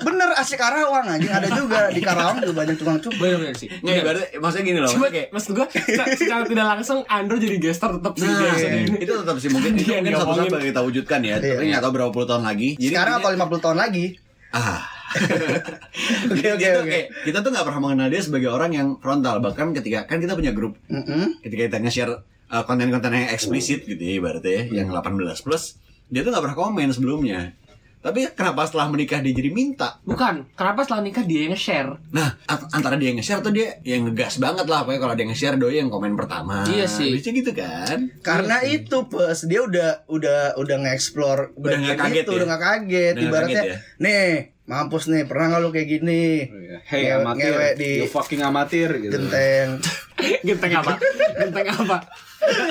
[0.00, 3.18] Bener asik Karawang anjing ada juga di Karawang juga banyak tukang cukur.
[3.18, 3.68] Bener-bener sih.
[3.70, 4.90] Nggak ibaratnya maksudnya gini loh.
[4.90, 5.66] Cuma kayak maksud gue
[6.14, 8.54] secara, tidak langsung Andro jadi gestar tetap sih Nah,
[8.96, 10.50] itu tetap sih mungkin itu Dia mungkin satu saat ngomongin.
[10.50, 11.36] bakal kita wujudkan ya.
[11.38, 11.54] Iya.
[11.54, 12.68] Tapi nggak tahu berapa puluh tahun lagi.
[12.74, 14.04] Jadi Sekarang atau 50 tahun lagi.
[14.50, 14.97] ah.
[16.28, 16.90] Oke Dia oke tuh oke.
[16.90, 20.32] kayak kita tuh nggak pernah mengenal dia sebagai orang yang frontal bahkan ketika kan kita
[20.32, 21.40] punya grup Mm-mm.
[21.40, 22.12] ketika kita nge-share
[22.46, 26.58] uh, konten-konten yang eksplisit gitu ya ibaratnya ya, yang 18 plus dia tuh nggak pernah
[26.58, 27.52] komen sebelumnya
[27.98, 31.98] tapi kenapa setelah menikah dia jadi minta Bukan, kenapa setelah nikah dia yang nge-share?
[32.08, 32.30] nah
[32.70, 35.76] antara dia yang nge-share atau dia yang ngegas banget lah pokoknya kalau dia nge-share doi
[35.76, 37.10] yang komen pertama Iya sih.
[37.10, 42.30] Biasanya gitu kan Karena itu pas dia udah udah udah nge-explore Udah bagian kaget itu,
[42.30, 42.36] ya?
[42.36, 42.86] udah nggak kaget.
[42.86, 43.76] Udah nggak Ibaratnya kaget ya?
[43.98, 44.26] nih
[44.68, 46.44] mampus nih pernah nggak lu kayak gini
[46.84, 49.10] Hey Ngewe- amatir, ngewe di you fucking amatir gitu.
[49.10, 49.80] genteng
[50.46, 50.92] Genteng apa?
[51.34, 51.96] Genteng apa?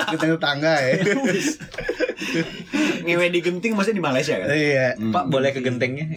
[0.08, 0.94] genteng tetangga ya.
[3.04, 4.94] ngewe di genting maksudnya di Malaysia kan iya.
[4.94, 6.06] Pak boleh ke gentengnya?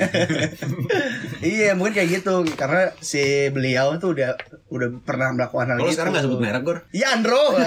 [1.41, 4.37] Iya, mungkin kayak gitu karena si beliau tuh udah
[4.69, 5.95] udah pernah melakukan hal kalau gitu.
[5.97, 7.57] sekarang nggak sebut merek Gor Iya, Andro.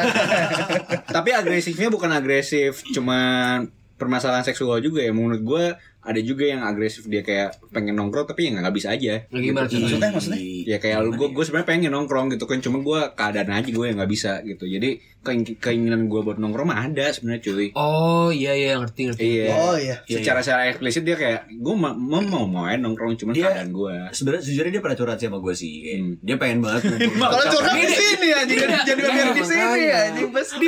[1.17, 5.65] Tapi agresifnya bukan agresif cuman permasalahan seksual juga ya menurut gue
[6.05, 9.65] ada juga yang agresif dia kayak pengen nongkrong tapi ya nggak bisa aja Lagi gimana
[9.65, 9.79] tuh?
[9.79, 10.39] Maksudnya, maksudnya?
[10.65, 13.85] ya kayak lu gue gue sebenarnya pengen nongkrong gitu kan cuma gue keadaan aja gue
[13.85, 14.91] yang nggak bisa gitu jadi
[15.21, 19.25] keing- keinginan gue buat nongkrong mah ada sebenarnya cuy Oh iya iya ngerti ngerti.
[19.25, 19.97] iya Oh iya.
[20.07, 23.95] secara secara eksplisit dia kayak gue ma- mau mau main nongkrong cuman Dia- keadaan gue
[24.11, 26.17] sebenarnya sejujurnya dia pernah curhat sih sama gue sih Hmm.
[26.19, 26.83] dia pengen banget.
[27.25, 30.67] Kalau curhat di Ini- sini anjing jadi jadi Iya, bagian di sini anjing bes Di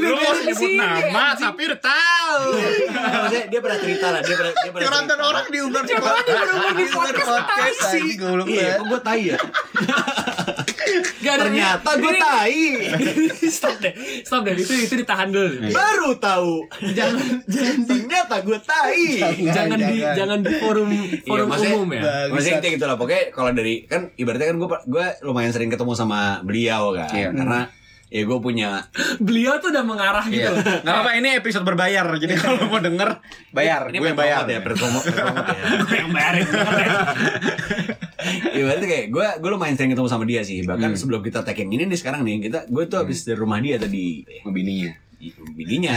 [0.55, 0.79] sini.
[0.79, 1.12] anjing.
[1.42, 2.40] tapi udah tahu
[3.16, 4.88] Maksudnya dia pernah cerita lah dia pernah dia pernah.
[5.26, 8.04] Orang diumbar di Curhatan diumbar di podcast, podcast sih.
[8.46, 9.38] Iya, kok gue tai ya?
[11.18, 12.58] Gak ada Ternyata gue tai.
[13.56, 13.92] Stop deh.
[14.22, 14.54] Stop deh.
[14.54, 15.66] Itu itu ditahan dulu.
[15.70, 16.52] Baru tahu.
[16.92, 19.04] Jangan jangan di Ternyata gue tai.
[19.46, 20.88] jangan di jangan di forum
[21.22, 22.02] forum maksudnya- umum ya.
[22.30, 22.96] Maksudnya kayak gitu lah.
[22.96, 27.10] Pokoknya kalau dari kan ibaratnya kan gue gue lumayan sering ketemu sama beliau kan.
[27.10, 27.28] Iya.
[27.34, 27.60] Karena
[28.06, 28.86] ya gue punya
[29.18, 30.46] Beliau tuh udah mengarah gitu.
[30.46, 30.80] Iya.
[30.80, 32.06] Nggak apa-apa ini episode berbayar.
[32.16, 33.18] Jadi kalau mau denger
[33.50, 34.46] bayar, ini gue yang bayar.
[34.46, 35.24] ya, perpromo ya.
[35.82, 36.46] Gue yang bayarin.
[38.52, 40.62] Ibaratnya kayak gue gue lumayan sering ketemu sama dia sih.
[40.62, 40.98] Bahkan Hmm.
[40.98, 43.76] sebelum kita tag yang ini nih sekarang nih kita gue tuh habis dari rumah dia
[43.76, 44.22] tadi.
[44.42, 44.92] Sama bininya.
[45.50, 45.96] Bidinya,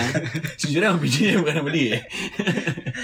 [0.56, 1.98] sejujurnya sama bidinya bukan sama dia.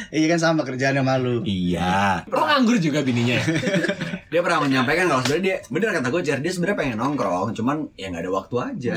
[0.10, 1.44] Iya kan sama kerjaannya malu.
[1.44, 2.24] Iya.
[2.28, 3.46] Oh nganggur juga bininya ya?
[4.32, 7.88] dia pernah menyampaikan kalau sebenarnya dia bener kata gue Jar dia sebenarnya pengen nongkrong cuman
[7.94, 8.96] ya nggak ada waktu aja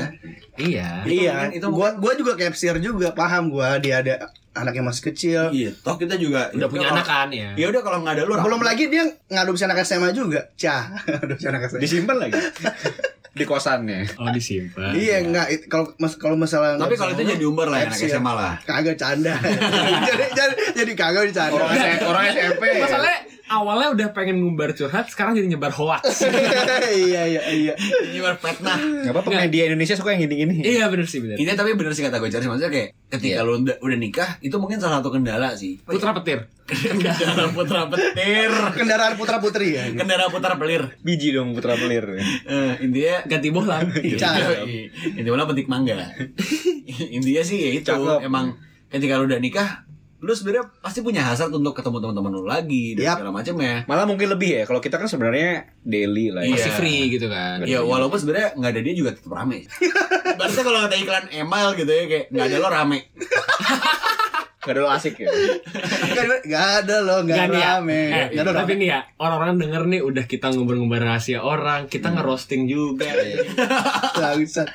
[0.55, 0.89] Iya.
[1.01, 4.13] Itu Iya, mungkin- itu gua gua juga capsir juga paham gua dia ada
[4.51, 5.41] anak yang masih kecil.
[5.51, 7.53] iya toh kita juga Udah punya anak kan ya.
[7.53, 10.49] ya udah kalau nggak ada lu Belum lagi dia ngadopsi anak SMA juga.
[10.53, 10.91] Cah,
[11.23, 11.79] adopsi anak SMA.
[11.79, 12.39] Disimpan lagi.
[13.33, 14.05] Di kosannya.
[14.17, 14.93] Oh disimpan.
[14.97, 17.97] Iya enggak kalau mas kalau masalah tapi kalau itu jadi umbar lah ya, anak.
[18.01, 19.33] SMA lah Kagak canda.
[20.09, 21.53] jadi, jadi jadi kagak bercanda.
[21.55, 21.71] Orang,
[22.09, 22.63] orang SMP.
[22.81, 26.21] Masalahnya awalnya udah pengen ngumbar curhat, sekarang jadi nyebar hoax.
[26.93, 27.73] iya iya iya.
[28.09, 30.61] nyebar fitnah Gak apa-apa media Indonesia suka yang gini-gini.
[30.61, 31.35] iya bener sih bener.
[31.35, 34.53] ini tapi bener sih kata gue Jar maksudnya kayak ketika lu udah, udah nikah itu
[34.55, 36.45] mungkin salah satu kendala sih Putra petir.
[36.69, 39.89] kendaraan putra petir Kendaraan putra putri ya.
[39.89, 42.05] kendaraan putra pelir Biji dong putra pelir.
[42.45, 43.89] Eh, intinya Ganti bohlam.
[44.21, 44.69] Cakep.
[45.17, 46.13] intinya malah petik mangga
[47.09, 48.21] intinya sih ya itu Cakep.
[48.21, 48.53] emang
[48.87, 49.88] ketika lu udah nikah
[50.19, 53.15] lu sebenarnya pasti punya hasrat untuk ketemu teman-teman lu lagi dan Yap.
[53.23, 53.75] segala macam ya.
[53.87, 54.63] Malah mungkin lebih ya.
[54.67, 56.51] Kalau kita kan sebenarnya daily lah ya.
[56.51, 56.55] Iya.
[56.59, 57.63] Masih free gitu kan.
[57.63, 59.63] Ya walaupun sebenarnya nggak ada dia juga tetap rame.
[60.39, 62.99] Berarti kalau kata iklan email gitu ya kayak nggak ada lo rame.
[64.59, 65.31] Gak ada lo asik ya.
[66.13, 67.69] Gak ada loh, gak Gak nih ya.
[67.75, 68.01] rame.
[68.01, 68.81] Eh, Gak ada tapi rame.
[68.81, 73.05] nih ya, orang-orang denger nih udah kita ngobrol-ngobrol rahasia orang, kita ngerosting juga.
[74.15, 74.67] Bangsat.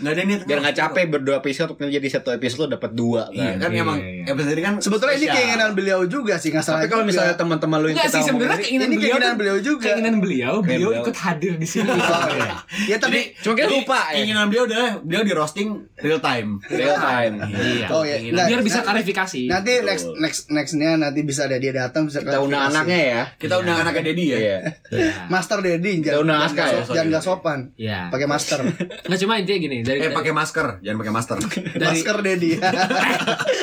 [0.00, 0.36] Nggak ada nih.
[0.44, 3.58] Biar nggak capek berdua episode untuk menjadi satu episode lo dapat dua Iya kan.
[3.58, 4.24] kan Iya, emang iya.
[4.26, 5.36] episode ini kan Sebetulnya ini spesial.
[5.36, 8.24] keinginan beliau juga sih, nggak salah Tapi kalau misalnya teman-teman lu yang Enggak kita sih
[8.24, 9.84] sebenarnya ini- keinginan ini beliau keinginan beliau juga.
[9.84, 11.02] Keinginan beliau, beliau beliau.
[11.02, 11.90] ikut hadir di sini.
[12.04, 12.54] Oh, iya.
[12.86, 14.14] Ya tapi Cuma kita Jadi, lupa ya.
[14.14, 16.48] Keinginan beliau adalah beliau di roasting real time.
[16.66, 17.34] Real time.
[17.44, 17.86] Iya.
[17.88, 18.16] Oh, iya.
[18.22, 19.40] Nggak, Biar bisa nah- klarifikasi.
[19.46, 23.22] nanti next next nextnya nanti bisa ada dia datang bisa Kita undang anaknya ya.
[23.36, 24.38] Kita undang anaknya Dedi ya.
[24.38, 24.58] Iya.
[24.88, 25.12] Iya.
[25.34, 27.58] Master Dedi Kita undang jangan Aska jangan ya, jangan nggak sopan.
[27.76, 28.00] Iya.
[28.08, 28.60] Pakai master.
[29.08, 31.36] Nggak cuma intinya gini, dari Eh pakai masker, jangan pakai master.
[31.82, 32.50] dari Masker Dedi.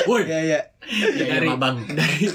[0.06, 0.60] Woi, Iya iya.
[1.18, 1.76] Ya, dari ya, Bang.
[1.90, 2.26] dari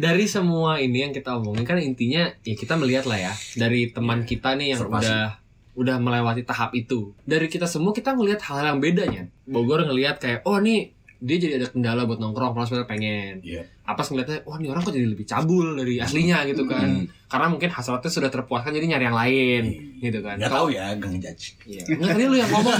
[0.00, 4.24] dari semua ini yang kita omongin kan intinya ya kita melihat lah ya dari teman
[4.24, 5.36] kita nih yang udah
[5.76, 10.42] udah melewati tahap itu dari kita semua kita ngelihat hal yang bedanya Bogor ngelihat kayak
[10.48, 13.62] oh nih dia jadi ada kendala buat nongkrong kalau sebenarnya pengen Iya.
[13.82, 16.88] apa ngeliatnya wah ini orang kok jadi lebih cabul dari aslinya gitu kan
[17.26, 19.62] karena mungkin hasratnya sudah terpuaskan jadi nyari yang lain
[19.98, 21.44] gitu kan Gak tahu ya, gak ngejudge.
[21.64, 21.82] Iya.
[21.92, 22.74] Nggak, tadi lu yang ngomong.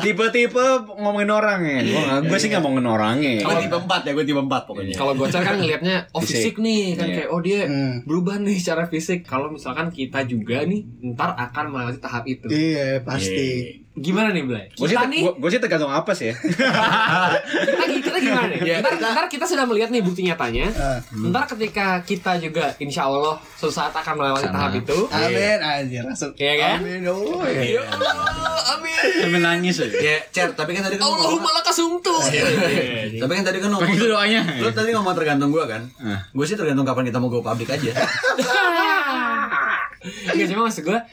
[0.00, 1.78] Tipe-tipe ngomongin orang ya.
[1.84, 3.32] Gua gue sih nggak ngomongin orangnya.
[3.40, 4.94] Gue tipe 4 ya, gue tipe 4 pokoknya.
[4.94, 6.54] kalau gocor kan ngelihatnya oh Fisik.
[6.54, 7.14] fisik nih kan Iya.
[7.16, 7.94] kayak oh dia Hmm.
[8.02, 13.02] berubah nih secara fisik kalau misalkan kita juga nih ntar akan melewati tahap itu Iya
[13.02, 13.82] pasti.
[14.00, 16.34] Gimana nih Blay Gue sih, kita nih gue sih tergantung apa sih ya.
[16.40, 20.98] kita, kita gimana nih Iya, ntar, kita- ntar kita sudah melihat nih bukti nyatanya Ah.
[21.22, 24.56] ntar ketika kita juga insya Allah suatu saat akan melewati Sama.
[24.56, 26.32] tahap itu Amin anjir langsung.
[26.34, 26.76] Iya kan?
[26.80, 27.04] Amin.
[27.06, 27.84] Oh iya.
[29.12, 29.92] Sampai nangis aja.
[29.94, 32.12] Ya, Cer, tapi kan tadi kan Allahumma laka sumtu
[33.12, 34.40] Tapi kan tadi kan ngomong Itu doanya.
[34.56, 36.24] Lu tadi ngomong tergantung gue kan Ah.
[36.30, 37.92] Gue sih tergantung kapan kita mau go public aja
[40.00, 40.98] Enggak cuma maksud gue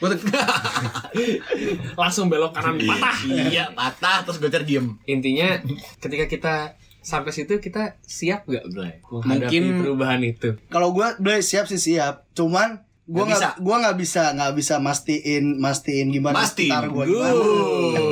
[1.94, 3.16] langsung belok kanan patah.
[3.26, 4.96] Iya, patah Terus gue diem.
[5.04, 5.60] Intinya
[5.98, 6.54] ketika kita
[6.98, 10.48] sampai situ kita siap gak Blay menghadapi Mungkin- perubahan itu?
[10.68, 12.26] Kalau gua boleh siap sih siap.
[12.32, 16.68] Cuman gua Nggak nggak gua nggak bisa nggak bisa mastiin mastiin gimana Mastiin.
[16.68, 17.32] ntar gua gimana.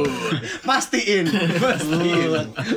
[0.68, 1.26] mastiin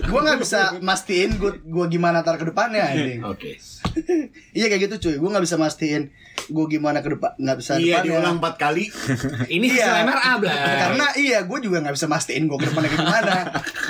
[0.06, 3.24] gua nggak bisa mastiin gua gua gimana ntar ke depannya anjing.
[3.24, 3.56] Oke
[4.58, 6.12] iya kayak gitu cuy gua nggak bisa mastiin
[6.50, 8.04] gua gimana ke depan nggak bisa Iya depannya.
[8.12, 8.86] diulang 4 kali
[9.56, 10.04] ini Iya.
[10.04, 13.36] MRA Blay karena iya gue juga nggak bisa mastiin gue ke depannya kayak gimana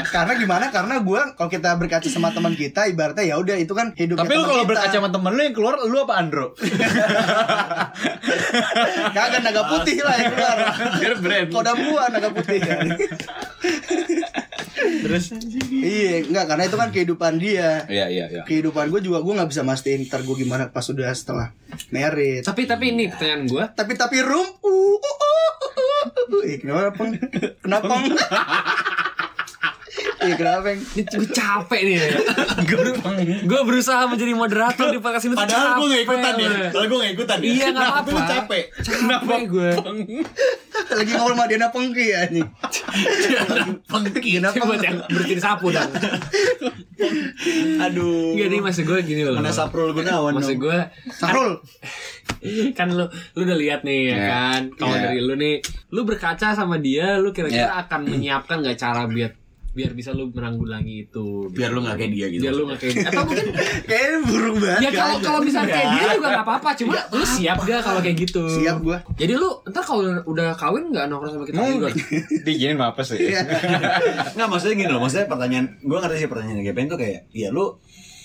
[0.05, 3.93] karena gimana karena gue kalau kita berkaca sama teman kita ibaratnya ya udah itu kan
[3.93, 6.47] hidupnya Tapi lu kalau berkaca sama temen lu yang keluar lu apa Andro?
[9.15, 10.57] Kagak naga putih lah yang keluar.
[10.99, 11.47] Biar brand.
[11.51, 12.59] kodam gua naga putih.
[12.61, 12.87] Kan
[14.79, 15.25] Terus?
[15.69, 17.83] Iya enggak karena itu kan kehidupan dia.
[17.87, 18.43] Iya iya iya.
[18.47, 21.51] kehidupan gue juga gue nggak bisa mastiin ntar gue gimana pas udah setelah
[21.93, 26.05] merit tapi tapi ini pertanyaan gue tapi tapi rum uh, uh, uh, uh,
[26.39, 26.41] uh.
[26.49, 27.11] Ih, kenapa peng?
[27.61, 28.03] Kenapa peng
[30.19, 31.95] Iya kenapa peng ini gue capek nih
[33.49, 36.49] gue berusaha menjadi moderator di podcast ini Padahal gue gak ikutan ya.
[36.67, 38.11] Padahal gue gak ikutan ya Iya nggak Tapi apa-apa.
[38.11, 39.69] lu capek Capek gue.
[40.91, 42.45] lagi ngobrol sama Diana Pengki ya nih
[43.85, 45.91] Pengki kenapa Buat yang bersihin sapu dong.
[47.79, 49.35] Aduh Gak nih maksud gue gini loh.
[49.35, 50.77] Mana Saprul Gunawan Maksud gue
[51.09, 51.59] Sarul
[52.77, 53.03] kan lu
[53.33, 54.27] lu udah lihat nih ya Iya.
[54.27, 55.03] kan kalau Iya.
[55.05, 55.55] dari lu nih
[55.89, 57.81] lu berkaca sama dia lu kira-kira Iya.
[57.81, 59.31] akan menyiapkan nggak cara biar
[59.69, 62.93] biar bisa lu menanggulangi itu Biar lu gak kayak dia gitu biar lu nggak kayak
[62.97, 63.07] dia.
[63.13, 63.47] atau mungkin
[63.85, 65.25] kayaknya buruk banget ya kalau aja.
[65.29, 68.77] kalau misalnya kayak dia juga nggak apa-apa cuma lu siap gak kalau kayak gitu siap
[68.81, 71.93] gue jadi lu ntar kalau udah kawin nggak nongkrong sama kita lagi Mau Gon?
[72.43, 73.19] dijinin apa sih?
[74.35, 77.77] Nggak maksudnya gini loh Maksudnya pertanyaan Gue ngerti sih pertanyaan Gepen tuh kayak Ya lu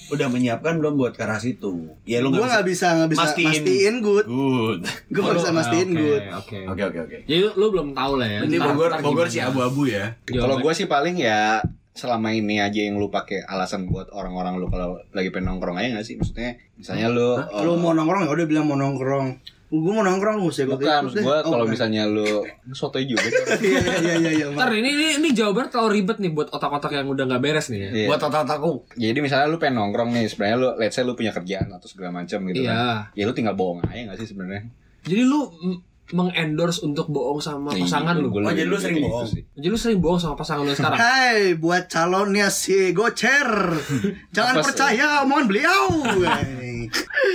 [0.06, 1.88] udah menyiapkan belum buat ke arah situ?
[2.02, 3.48] Ya lu gue nggak bisa nggak bisa Mastiin.
[3.48, 4.26] mastiin, good.
[4.26, 4.80] Good.
[5.08, 6.22] Gue nggak bisa Oh, mastiin oke, good.
[6.26, 6.82] oke Oke.
[6.84, 8.40] Oke oke jadi lu, lu belum tahu lah ya.
[8.42, 10.12] Ntar- Bogor ntar Bogor sih abu-abu ya.
[10.22, 14.56] Kalau Jawaban- gue sih paling ya selama ini aja yang lu pakai alasan buat orang-orang
[14.56, 16.14] lu kalau lagi pengen nongkrong aja gak sih?
[16.14, 19.40] Maksudnya misalnya lu lu mau nongkrong ya udah bilang mau nongkrong
[19.74, 23.26] gue mau nongkrong gue sih bukan gue kalau misalnya lu sotoy juga
[23.58, 27.08] iya iya iya iya Ntar ini, ini, ini jawaban terlalu ribet nih buat otak-otak yang
[27.08, 27.90] udah nggak beres nih ya.
[27.90, 28.06] Iya.
[28.12, 31.66] Buat otak-otakku Jadi misalnya lu pengen nongkrong nih, sebenarnya lu let's say lu punya kerjaan
[31.68, 32.70] atau segala macam gitu Iya.
[32.70, 33.18] kan.
[33.18, 34.68] Ya lu tinggal bohong aja gak sih sebenarnya?
[35.02, 35.40] Jadi lu
[36.06, 38.28] mengendorse untuk bohong sama pasangan lu.
[38.28, 39.24] Gua Oh, jadi lu sering gitu bohong?
[39.26, 39.42] sih.
[39.50, 40.96] Jadi lu sering bohong sama pasangan lu sekarang.
[40.96, 43.48] Hai buat calonnya si Gocer
[44.30, 45.82] Jangan Apa percaya omongan beliau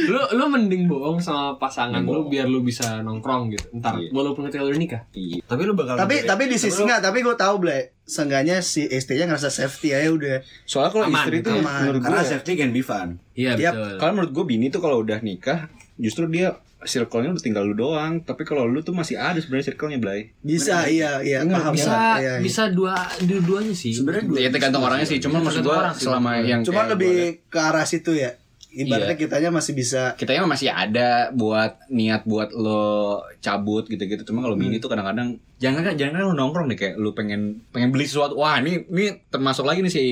[0.02, 4.10] lu lu mending bohong sama pasangan lu biar lu bisa nongkrong gitu ntar Iya.
[4.10, 5.42] walaupun ketika lu udah nikah Iya.
[5.44, 8.86] Tapi lu bakal tapi tapi di sisi lu- enggak tapi gue tahu Blay seenggaknya si
[8.86, 11.66] istrinya ngerasa safety aja udah Soalnya kalau istri aman.
[11.84, 13.18] menurut gue karena safety can be fun.
[13.34, 13.74] iya Yap.
[13.74, 17.74] betul kalau menurut gue bini tuh kalau udah nikah justru dia circle-nya udah tinggal lu
[17.74, 18.20] doang.
[18.20, 20.32] Tapi kalau lu tuh masih ada sebenarnya circle-nya Blay.
[20.40, 22.34] Bisa iya iya paham bisa banget, iya, iya.
[22.40, 23.92] bisa dua dua-duanya sih.
[23.92, 25.18] Sebenarnya dua- ya tergantung orangnya sih.
[25.18, 26.04] Cuman maksud Tergantung gue orang sih.
[26.06, 28.32] selama yang Cuman kayak lebih gua ke arah situ ya.
[28.70, 29.22] Ibaratnya Iya.
[29.26, 34.22] kitanya masih bisa kita emang masih ada buat niat buat lo cabut gitu-gitu.
[34.22, 37.66] Cuma kalau bini tuh kadang-kadang jangan kan jangan kan lo nongkrong deh kayak lo pengen
[37.70, 38.38] pengen beli sesuatu.
[38.38, 40.04] Wah ini ini termasuk lagi nih si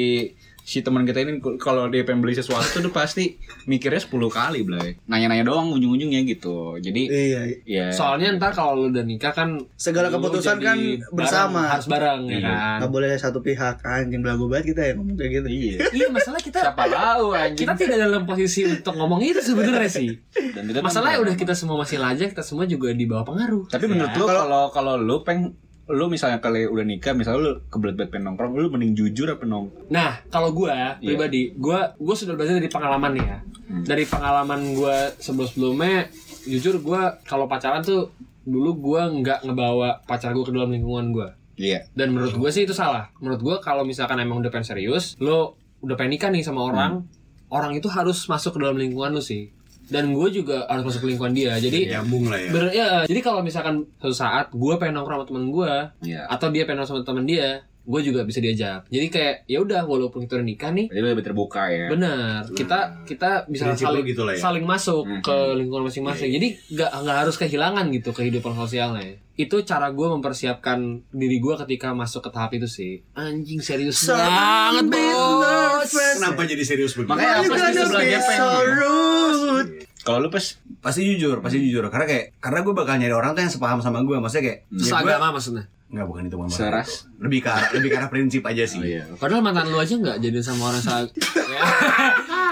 [0.67, 4.99] si teman kita ini kalau dia pengen beli sesuatu tuh pasti mikirnya 10 kali Blay
[5.07, 7.41] nanya-nanya doang ujung-ujungnya gitu jadi iya.
[7.63, 11.71] ya soalnya ntar kalau lu udah nikah kan Segala lu keputusan kan bareng, bersama.
[11.71, 12.43] harus bareng ya Iya.
[12.43, 15.47] kan nggak boleh satu pihak anjing belagu banget kita ya ngomong kayak gitu.
[15.47, 19.87] iya iya masalah kita siapa tahu anjing kita tidak dalam posisi untuk ngomong itu sebenarnya
[19.87, 20.19] sih
[20.51, 24.11] Dan masalahnya udah kita semua masih lajang kita semua juga di bawah pengaruh tapi menurut
[24.11, 24.19] Ya.
[24.19, 25.47] lo kalau kalau lo peng
[25.87, 29.43] lo misalnya kali udah nikah misalnya lo kebelet bet pengen nongkrong lo mending jujur apa
[29.43, 30.67] nong Nah, kalau gue
[30.99, 33.37] pribadi, gue gue sudah belajar dari pengalaman nih ya.
[33.87, 36.11] Dari pengalaman gue sebelum-sebelumnya,
[36.43, 38.11] jujur gue kalau pacaran tuh
[38.43, 41.29] dulu gue nggak ngebawa pacar gue ke dalam lingkungan gue.
[41.57, 43.11] iya Dan menurut gue sih itu salah.
[43.19, 47.03] Menurut gue kalau misalkan emang udah pengen serius, lo udah pengen nikah nih sama orang,
[47.47, 49.51] orang itu harus masuk ke dalam lingkungan lo sih.
[49.87, 51.55] Dan gue juga harus masuk ke lingkungan dia.
[51.57, 52.51] Jadi nyambung lah ya.
[52.51, 55.73] ber- ya, jadi kalau misalkan suatu saat gue pengen nongkrong sama temen gue,
[56.03, 57.49] iya atau dia pengen nongkrong sama temen dia,
[57.87, 58.83] gue juga bisa diajak.
[58.85, 63.07] Jadi kayak ya udah walaupun kita udah nikah nih, jadi lebih terbuka ya bener kita
[63.07, 64.39] kita bisa Prinsip saling gitu lah ya.
[64.39, 65.21] saling masuk Mhm.
[65.23, 66.29] ke lingkungan masing-masing.
[66.29, 69.15] Jadi nggak nggak harus kehilangan gitu kehidupan sosialnya.
[69.33, 72.99] Itu cara gue mempersiapkan diri gue ketika masuk ke tahap itu sih.
[73.13, 75.91] Anjing serius banget bos.
[76.17, 77.07] Kenapa jadi serius begitu?
[77.07, 78.41] Makanya apa sih sebelah gepeng
[79.99, 80.39] kalau lu pas
[80.79, 81.83] pasti jujur, pasti jujur.
[81.87, 84.15] Karena kayak karena gue bakal nyari orang tuh yang sepaham sama gue.
[84.15, 85.67] Maksudnya kayak ya gue- Seagama maksudnya.
[85.87, 87.07] Enggak bukan itu bukan Seras.
[87.07, 87.23] itu.
[87.23, 88.79] Lebih ke arah, lebih ke arah prinsip aja sih.
[89.15, 91.07] Padahal mantan lu aja nggak jadi sama orang saat.
[91.47, 91.61] ya.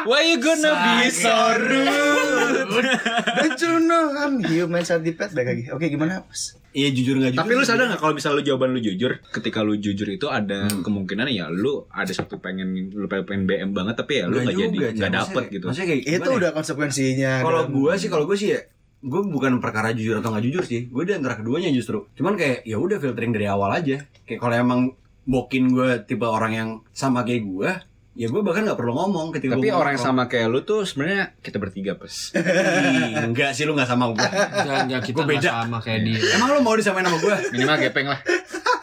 [0.03, 2.87] Why you gonna be so rude?
[3.37, 5.63] Don't you know I'm human centipede baik lagi.
[5.69, 6.23] Oke gimana?
[6.71, 7.41] Iya jujur nggak jujur.
[7.41, 10.67] Tapi lu sadar gak kalau misalnya lu jawaban lu jujur, ketika lu jujur itu ada
[10.77, 14.59] kemungkinan ya lu ada satu pengen lu pengen BM banget tapi ya lu Nggak gak
[14.61, 15.65] jadi nggak dapet Maksudnya- gitu.
[15.65, 16.35] Maksudnya kayak Itu ya?
[16.37, 17.33] udah konsekuensinya.
[17.41, 18.59] Kalau dalam- gue sih, kalau gue sih ya
[19.05, 20.89] gue bukan perkara jujur atau nggak jujur sih.
[20.89, 22.09] Gue di antara keduanya justru.
[22.17, 24.01] Cuman kayak ya udah filtering dari awal aja.
[24.25, 24.81] Kayak kalau emang
[25.25, 27.69] bokin gue tipe orang yang sama kayak gue,
[28.15, 30.85] ya gue bahkan nggak perlu ngomong ketika Tapi gua orang yang sama kayak lu tuh
[30.85, 32.33] sebenarnya kita bertiga pes.
[32.33, 34.25] Ih, enggak sih lu nggak sama gue.
[34.25, 35.49] Enggak, enggak kita Gua beda.
[35.61, 36.19] sama kayak dia.
[36.33, 37.35] Emang lu mau disamain sama gue?
[37.53, 38.19] Minimal gepeng lah.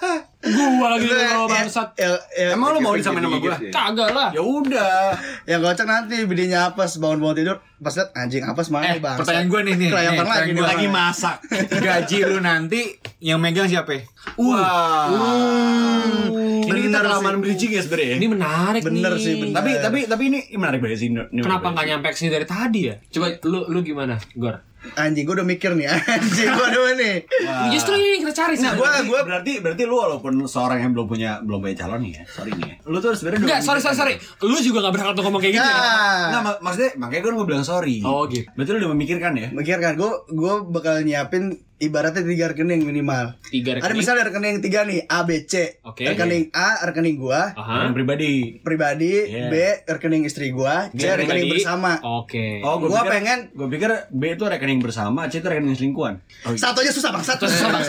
[0.43, 1.89] Gua lagi kalau ya- bangsat.
[1.95, 3.71] ya- ya- Emang lu mau disamain sama gue?
[3.71, 4.29] Kagak lah.
[4.31, 5.15] Ya udah.
[5.45, 9.47] yang kocak nanti bininya apes bangun-bangun tidur pas liat anjing apes mana Eh, bang pertanyaan
[9.49, 9.89] gue nih nih.
[9.89, 10.67] Kelayapan lagi gua.
[10.69, 11.37] Lagi masak.
[11.73, 12.81] Gaji lu nanti
[13.19, 13.91] yang megang siapa?
[13.93, 14.03] ya?
[14.37, 15.07] Wah.
[16.63, 18.09] Ini kita kelamaan bridging ya sebenarnya.
[18.09, 18.17] ya?
[18.17, 19.21] Ini menarik Bener nih.
[19.21, 19.55] sih, bener.
[19.55, 21.09] Tapi tapi tapi ini menarik banget sih.
[21.11, 22.95] ini Kenapa nggak nyampe sini dari tadi ya?
[23.09, 24.59] Coba lu lu gimana, Gor?
[24.93, 27.71] Anjing gue udah mikir nih anjing gue udah nih Wah.
[27.71, 28.65] Justru ini yang kita cari sih.
[28.65, 32.13] Nah, gua- Berarti, berarti berarti lu walaupun seorang yang belum punya belum punya calon nih
[32.13, 32.77] ya, sorry nih ya.
[32.85, 34.15] Lu tuh sebenarnya Enggak, udah sorry sorry sorry.
[34.41, 35.75] Lu juga gak berhak untuk ngomong kayak gitu ya.
[35.75, 37.97] nah Nah, mak- maksudnya makanya kan gue bilang sorry.
[38.03, 38.47] Oh, gitu.
[38.53, 39.49] Berarti lu udah memikirkan ya?
[39.51, 41.45] mikir kan gue gue bakal nyiapin
[41.83, 43.99] ibaratnya tiga rekening minimal Tiga ada rekening.
[43.99, 46.07] misalnya rekening tiga nih A B C Oke.
[46.07, 47.85] rekening A rekening gua Aha.
[47.85, 48.33] Yang pribadi.
[48.61, 49.51] pribadi Iya.
[49.51, 51.53] B rekening istri gua C rekening pribadi.
[51.59, 52.63] bersama Oke.
[52.63, 56.23] Oh, gue Gua pikir, pengen- gue pikir B itu rekening bersama, C itu rekening selingkuhan.
[56.43, 56.59] Oh, iya.
[56.61, 57.85] satu aja susah bang satu susah bang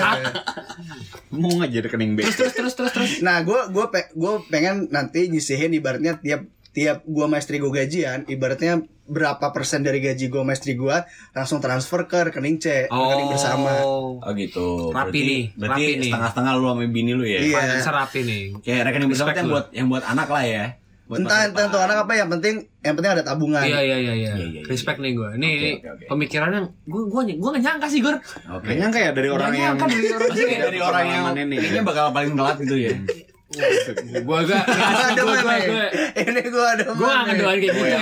[1.32, 2.22] Mau nggak jadi rekening B?
[2.24, 3.12] Terus terus terus terus terus.
[3.20, 7.70] nah gue gue pe, gua pengen nanti nyisihin ibaratnya tiap tiap gua sama istri gua
[7.72, 12.88] gajian ibaratnya berapa persen dari gaji gua sama istri gua langsung transfer ke rekening C
[12.88, 14.16] rekening bersama Oh.
[14.18, 14.90] Oh gitu.
[14.90, 16.04] Rapi Berarti- nih, Berarti rapi nih.
[16.08, 17.40] setengah-setengah lu sama bini lu ya.
[17.40, 17.58] Iya.
[17.58, 18.44] Finance rapi nih.
[18.60, 20.66] Kayak rekening bersama yang buat yang buat anak lah ya.
[21.04, 24.14] Buat entah entah untuk anak apa yang penting yang penting ada tabungan Iya iya iya
[24.14, 24.14] iya.
[24.14, 24.62] Iya, iya, iya.
[24.64, 25.30] Respect nih gue.
[25.36, 26.06] Nih Oke, oke, oke.
[26.08, 28.16] pemikirannya gue gue gue gak nyangka sih Gor.
[28.16, 28.64] Oke.
[28.64, 30.30] Kayaknya kayak dari orang yang nyangka dari orang
[30.64, 31.56] dari orang yang ini.
[31.60, 32.96] kayaknya bakal paling telat gitu ya.
[33.54, 34.64] Gue gak.
[34.66, 35.86] ada Gue mana
[36.16, 37.98] ini gua ada gue gak ngedoain kayak gitu ya.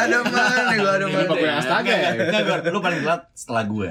[0.00, 2.10] ada mana gua ada mana Gue astaga ya.
[2.66, 3.88] Lu paling telat setelah gue.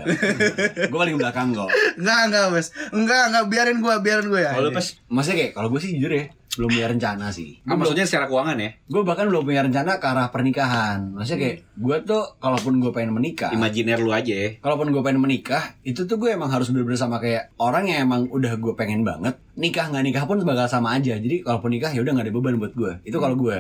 [0.86, 1.70] gue paling belakang kok.
[1.96, 5.68] enggak enggak mas enggak enggak biarin gua biarin gua ya Kalau pas Maksudnya kayak kalau
[5.70, 6.26] gue sih jujur ya,
[6.58, 7.62] belum punya rencana sih.
[7.70, 8.74] Ah, maksudnya secara keuangan ya?
[8.90, 11.14] Gue bahkan belum punya rencana ke arah pernikahan.
[11.14, 14.50] Maksudnya kayak gue tuh kalaupun gue pengen menikah, Imajiner lu aja ya.
[14.58, 18.26] kalaupun gue pengen menikah, itu tuh gue emang harus bener-bener sama kayak orang yang emang
[18.34, 19.38] udah gue pengen banget.
[19.54, 21.16] Nikah nggak nikah pun bakal sama aja.
[21.22, 22.92] Jadi kalaupun nikah ya udah nggak ada beban buat gue.
[23.06, 23.58] Itu kalau gue.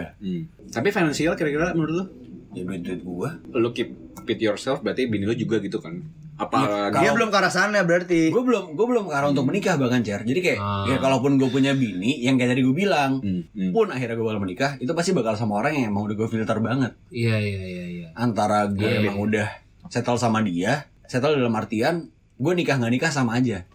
[0.73, 2.06] Tapi finansial kira-kira menurut lu?
[2.49, 3.30] ya duit duit gue
[3.62, 3.93] Lu keep
[4.25, 6.02] it yourself berarti bini lu juga gitu kan.
[6.39, 6.58] Apa
[6.89, 8.21] Dia Kalau- belum ke arah sana berarti.
[8.28, 10.86] gue belum gue belum ke arah untuk menikah bahkan cer jadi kayak Ah.
[10.86, 13.71] ya kalaupun gue punya bini yang kayak tadi gue bilang Hmm, hmm.
[13.71, 16.58] pun akhirnya gue bakal menikah itu pasti bakal sama orang yang emang udah gue filter
[16.58, 18.08] banget Iya iya iya iya.
[18.13, 19.47] antara gue Iya, emang udah
[19.86, 23.67] settle sama dia settle dalam artian gue nikah nggak nikah sama aja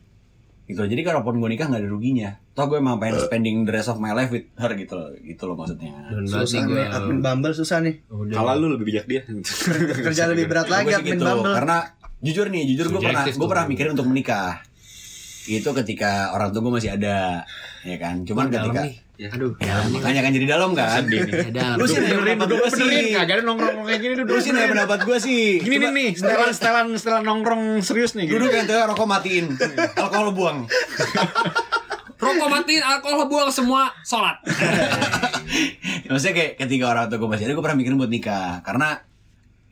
[0.64, 3.86] gitu jadi kalaupun gue nikah nggak ada ruginya toh gue emang pengen spending the rest
[3.86, 7.20] of my life with her gitu loh gitu loh maksudnya Dan Susah gue nih, admin
[7.20, 8.00] Bumble susah nih.
[8.06, 8.32] udah.
[8.32, 9.20] Kalau lu lebih bijak dia.
[10.06, 11.20] Kerja lebih berat lagi admin gitu.
[11.22, 11.52] Bumble.
[11.52, 11.78] karena
[12.24, 14.64] jujur nih jujur gue pernah gue pernah mikirin untuk menikah
[15.44, 17.44] itu ketika orang tua gue masih ada
[17.84, 18.96] ya kan cuman Dalam ketika nih.
[19.14, 19.54] Ya, aduh.
[19.62, 21.32] ya makanya kan jadi dalam kan Sedih nih.
[21.46, 21.76] Ya, dalam.
[21.78, 23.04] lu sih nanya Benerin, pendapat gue sih benerin.
[23.14, 24.34] Kagak ada nongkrong kayak gini duduk.
[24.34, 28.26] lu sih nanya pendapat gue sih Gini nih nih, setelan setelan setelan nongkrong serius nih.
[28.26, 29.46] duduk yang tuh rokok matiin
[29.94, 30.58] alkohol buang
[32.24, 34.40] Rokok matiin, alkohol buang semua, sholat.
[36.10, 38.98] maksudnya kayak ketika orang tua gue masih ada gue pernah mikirin buat nikah karena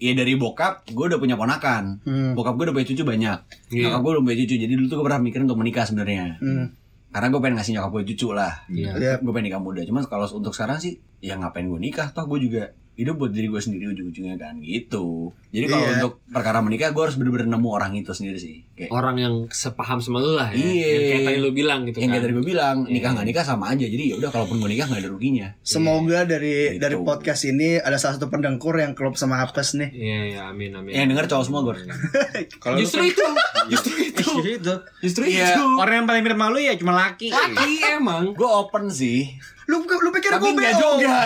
[0.02, 2.34] ya dari bokap gue udah punya ponakan Hmm.
[2.34, 3.38] bokap gue udah punya cucu banyak
[3.70, 3.82] Iya.
[3.86, 6.66] nyokap gue udah punya cucu jadi dulu tuh gue pernah mikirin untuk menikah sebenarnya Hmm.
[7.08, 8.90] karena gue pengen ngasih nyokap gue cucu lah Iya.
[8.92, 9.12] Iya.
[9.16, 12.38] gue pengen nikah muda cuman kalau untuk sekarang sih ya ngapain gue nikah toh gue
[12.42, 15.92] juga hidup buat diri gue sendiri ujung-ujungnya kan gitu jadi kalau Iya.
[15.98, 19.96] untuk perkara menikah gue harus bener-bener nemu orang itu sendiri sih kayak Orang yang sepaham
[19.96, 20.57] sama lu lah ya.
[20.57, 20.88] Iya.
[20.88, 22.12] Yang kayak tadi lu bilang gitu yang kan.
[22.12, 22.92] kayak tadi gue bilang Iya.
[22.92, 26.18] nikah nggak nikah sama aja jadi ya udah kalaupun gue nikah nggak ada ruginya Semoga
[26.26, 26.81] dari Gitu.
[26.81, 29.88] dari podcast ini ada salah satu pendengkur yang klub sama apes nih.
[29.90, 30.92] Iya, iya, amin, amin.
[30.92, 31.74] yang denger cowok semua gue
[32.62, 33.24] Kalau Justru itu,
[33.68, 34.24] justru itu.
[34.52, 34.74] itu.
[35.00, 37.28] justru Iya, itu orang yang paling mirip malu ya cuma laki.
[37.28, 38.33] laki emang.
[38.33, 39.33] gue open sih
[39.70, 40.88] Lu lu pikir tapi gue BO?
[40.98, 41.18] juga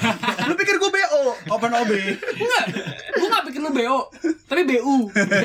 [0.48, 1.20] Lu pikir gue BO?
[1.46, 2.64] open ob Enggak,
[3.14, 3.98] gue gak pikir lu BO,
[4.44, 4.96] tapi BU.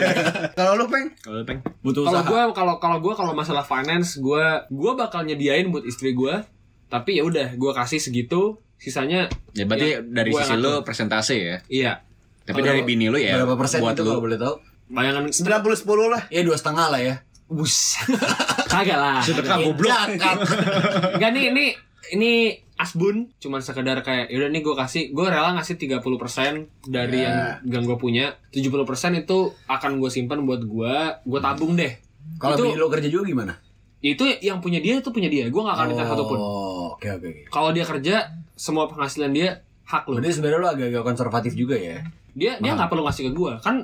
[0.57, 1.13] Kalau lu peng?
[1.19, 1.59] Kalau peng.
[1.79, 6.11] butuh Kalau gue, kalau kalau gue kalau masalah finance, gue gue bakal nyediain buat istri
[6.11, 6.41] gue.
[6.89, 11.57] Tapi ya udah, gue kasih segitu, sisanya Ya berarti Ya, dari sisi lu persentase ya.
[11.69, 11.93] iya.
[12.41, 14.17] Tapi Kalau dari bini lu ya berapa persen buat itu lu.
[14.17, 14.57] boleh tahu
[14.89, 16.21] Bayangan 90 10 lah.
[16.33, 17.97] ya dua setengah lah ya bus.
[18.73, 19.17] Kagak lah.
[19.21, 19.89] Sedekah goblok.
[19.89, 20.37] Zakat.
[21.17, 21.65] Enggak nih, ini
[22.11, 22.31] ini
[22.75, 25.99] asbun cuman sekedar kayak yaudah nih gue kasih gue rela ngasih 30%
[26.85, 27.59] dari Ya.
[27.61, 28.39] yang yang gue punya.
[28.49, 28.71] 70%
[29.17, 31.93] itu akan gue simpan buat gue gue tabung deh.
[32.37, 33.53] Kalau Itu- bini lo kerja juga gimana?
[33.99, 35.47] Itu yang punya dia itu punya dia.
[35.47, 36.37] Gue gak akan minta satupun.
[36.37, 37.41] oh oke oke oke.
[37.49, 38.15] Kalau dia kerja
[38.53, 40.17] semua penghasilan dia hak lo.
[40.17, 41.99] Berarti sebenarnya lo agak-agak konservatif juga ya?
[42.31, 43.83] Dia dia nggak perlu ngasih ke gue kan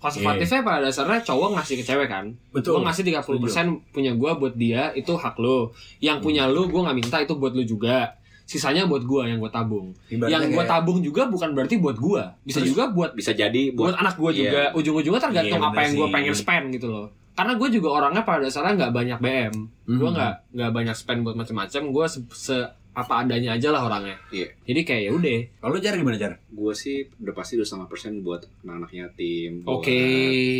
[0.00, 2.24] konservatifnya pada dasarnya cowok ngasih ke cewek kan?
[2.50, 2.80] Betul.
[2.80, 6.96] gue ngasih 30% punya gue buat dia itu hak lo yang punya lo gue nggak
[6.96, 8.16] minta itu buat lo juga.
[8.42, 9.94] Sisanya buat gue yang gue tabung.
[10.08, 13.92] Ibaratnya yang gue tabung juga bukan berarti buat gue bisa juga buat Bisa jadi buat
[13.92, 14.38] buat anak gue Iya.
[14.40, 14.62] juga.
[14.74, 17.06] Ujung-ujungnya tergantung Iya, apa yang gue pengen spend gitu loh.
[17.30, 19.54] Karena gue juga orangnya pada dasarnya nggak banyak BM
[19.86, 20.12] gue Mhm.
[20.12, 21.82] nggak nggak banyak spend buat macam-macam.
[21.88, 24.50] Gue se, se- apa adanya aja lah orangnya Iya.
[24.62, 26.34] jadi kayak ya udah Kalau cari gimana cara?
[26.36, 29.62] gue sih udah pasti udah sama persen buat anak-anak yatim.
[29.62, 30.00] buat- Oke.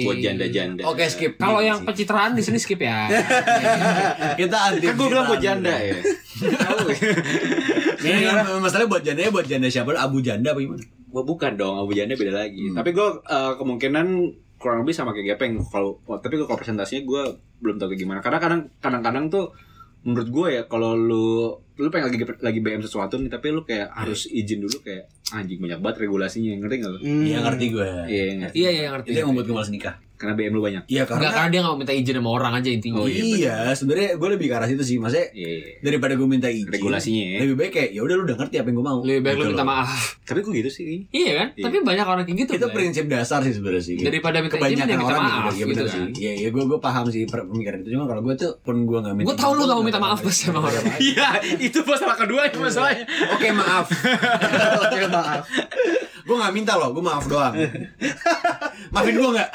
[0.03, 0.83] Buat janda-janda.
[0.85, 1.37] Oke skip.
[1.37, 3.11] kalau Gini yang pencitraan di sini skip ya
[4.41, 4.87] kita anti.
[4.87, 5.99] Kan gue bilang buat janda ya.
[8.01, 8.27] Ini
[8.59, 9.91] masalahnya buat janda ya buat janda siapa?
[9.95, 10.83] Abu janda apa gimana?
[11.11, 12.71] Gua bukan dong, abu janda beda lagi.
[12.71, 12.77] Hmm.
[12.77, 13.09] Tapi gue
[13.59, 14.07] kemungkinan
[14.55, 17.23] kurang lebih sama kayak Gepeng kalau tapi kalau presentasinya gue
[17.59, 18.21] belum tahu kayak gimana.
[18.21, 19.47] Karena kadang kadang-kadang tuh
[20.01, 23.89] menurut gue ya kalau lu lu pengen lagi lagi BM sesuatu nih tapi lu kayak
[23.91, 26.99] harus izin dulu kayak anjing banyak banget regulasinya ngerti nggak lu?
[27.01, 27.23] Hmm.
[27.23, 27.89] Iya ngerti gue.
[28.05, 28.55] Iya ngerti.
[28.57, 29.97] iya iya ngerti Itu yang membuat gue malas nikah.
[30.13, 30.85] Karena BM lu banyak.
[30.85, 31.33] Iya Enggak karena.
[31.33, 34.47] karena dia nggak mau minta izin sama orang aja intinya Oh, iya, sebenarnya gue lebih
[34.47, 35.49] ke arah situ sih, maksudnya Iya.
[35.49, 35.65] iya.
[35.81, 36.69] daripada gue minta izin.
[36.69, 37.39] Regulasinya ya.
[37.41, 38.99] Lebih baik kayak ya udah lu udah ngerti apa yang gue mau.
[39.01, 39.89] lebih baik lu Gitu minta maaf
[40.23, 41.09] Tapi gue gitu sih.
[41.09, 41.65] iya kan Iya.
[41.65, 42.77] tapi banyak orang kayak gitu Itu Blay.
[42.77, 43.97] prinsip dasar sih sebenarnya sih.
[43.97, 46.05] daripada minta izin Kebanyakan dia minta orang maaf gitu, iya gitu bener kan sih.
[46.21, 49.15] Iya, iya gue gue paham sih pemikiran itu cuma kalau gue tuh pun gue nggak
[49.15, 49.27] minta.
[49.27, 51.27] gue tau lu izin, gak mau minta nggak maaf pas sama orang Iya,
[51.71, 53.07] itu masalah kedua ya masalahnya.
[53.31, 53.87] Oke maaf.
[54.83, 55.47] Oke, maaf.
[56.21, 57.55] gue nggak minta loh, gue maaf doang.
[58.91, 59.51] Maafin gue nggak?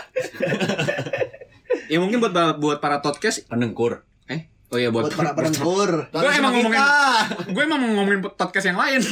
[1.91, 4.01] Ya mungkin buat buat para podcast Pendengkur.
[4.75, 5.89] Oh iya buat, Buat para pendengkur.
[6.13, 6.81] Gue emang ngomongin
[7.45, 8.99] gue emang mau ngomongin podcast yang lain.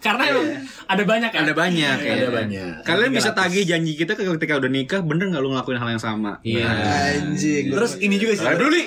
[0.00, 0.46] karena emang
[0.86, 2.12] ada banyak kan ada banyak ya.
[2.16, 2.72] Ada banyak.
[2.82, 6.38] Kalian bisa tagih janji kita ketika udah nikah bener nggak lu ngelakuin hal yang sama?
[6.42, 6.66] Iya.
[7.20, 7.70] Anjing.
[7.70, 8.46] Terus ini juga sih.
[8.46, 8.86] Nah, dulu nih.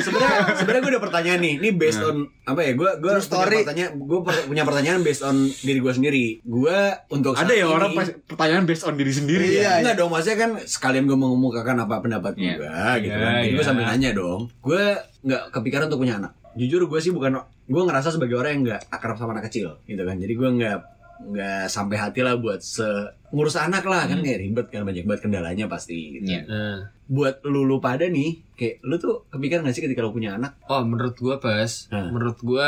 [0.00, 1.54] Sebenarnya sebenarnya gue ada pertanyaan nih.
[1.58, 2.72] Ini based on apa ya?
[2.72, 3.48] Gue gue story.
[3.52, 3.92] punya pertanyaan.
[3.98, 6.26] Gue punya pertanyaan based on diri gue sendiri.
[6.42, 6.78] Gue
[7.10, 9.62] untuk Ada ya orang pas- pertanyaan based on diri sendiri Iya.
[9.62, 9.72] ya.
[9.82, 12.92] Enggak dong, maksudnya kan sekalian gue mengemukakan apa pendapat gue Iya.
[12.98, 13.32] gitu Iya, kan.
[13.36, 13.66] Jadi gue iya.
[13.66, 14.50] sambil nanya dong.
[14.58, 14.82] Gue
[15.22, 16.32] nggak kepikiran untuk punya anak.
[16.54, 20.02] Jujur gue sih bukan gue ngerasa sebagai orang yang nggak akrab sama anak kecil gitu
[20.02, 20.16] kan.
[20.16, 20.78] Jadi gue nggak
[21.16, 22.84] nggak sampai hati lah buat se
[23.32, 26.28] ngurus anak lah kan kayak ribet kan banyak banget kendalanya pasti gitu.
[26.28, 26.42] Iya.
[26.44, 26.78] Nah.
[27.06, 30.60] Buat lu lu pada nih kayak lu tuh kepikiran gak sih ketika lu punya anak?
[30.66, 32.12] oh menurut gue pas Hmm.
[32.12, 32.66] menurut gue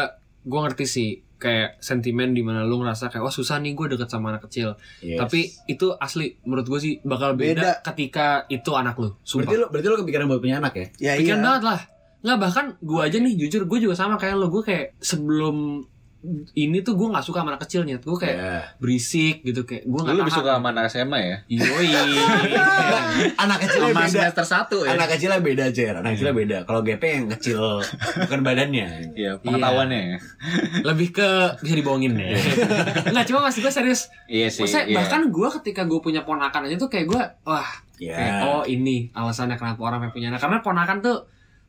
[0.49, 4.07] gue ngerti sih kayak sentimen di mana lu ngerasa kayak oh susah nih gue deket
[4.07, 5.17] sama anak kecil Yes.
[5.17, 7.73] tapi itu asli menurut gue sih bakal beda, Beda.
[7.81, 11.13] ketika itu anak lu berarti sumpah lo berarti lo kepikiran buat punya anak ya Ya
[11.17, 11.47] pikiran iya.
[11.47, 11.81] banget lah
[12.19, 15.87] nggak bahkan gue aja nih jujur gue juga sama kayak lo gue kayak sebelum
[16.53, 18.59] ini tuh gue nggak suka sama anak kecilnya gue kayak Ya.
[18.77, 21.37] berisik gitu kayak gue Lu nggak lebih suka sama anak SMA ya?
[21.49, 21.89] Yoi.
[23.43, 24.89] anak kecilnya Sama beda semester 1 ya?
[24.95, 27.63] anak kecilnya beda cer anak kecilnya beda kalau GP yang kecil
[28.19, 30.19] bukan badannya Iya, pengetahuannya ya.
[30.83, 31.29] lebih ke
[31.61, 32.35] bisa dibohongin deh
[33.09, 34.67] nggak cuma masih gue serius Iya sih.
[34.67, 34.97] Maksudnya iya.
[34.99, 39.11] bahkan gue ketika gue punya ponakan aja tuh kayak gue wah ya kayak oh ini
[39.13, 41.19] alasannya kenapa orang yang punya anak karena ponakan tuh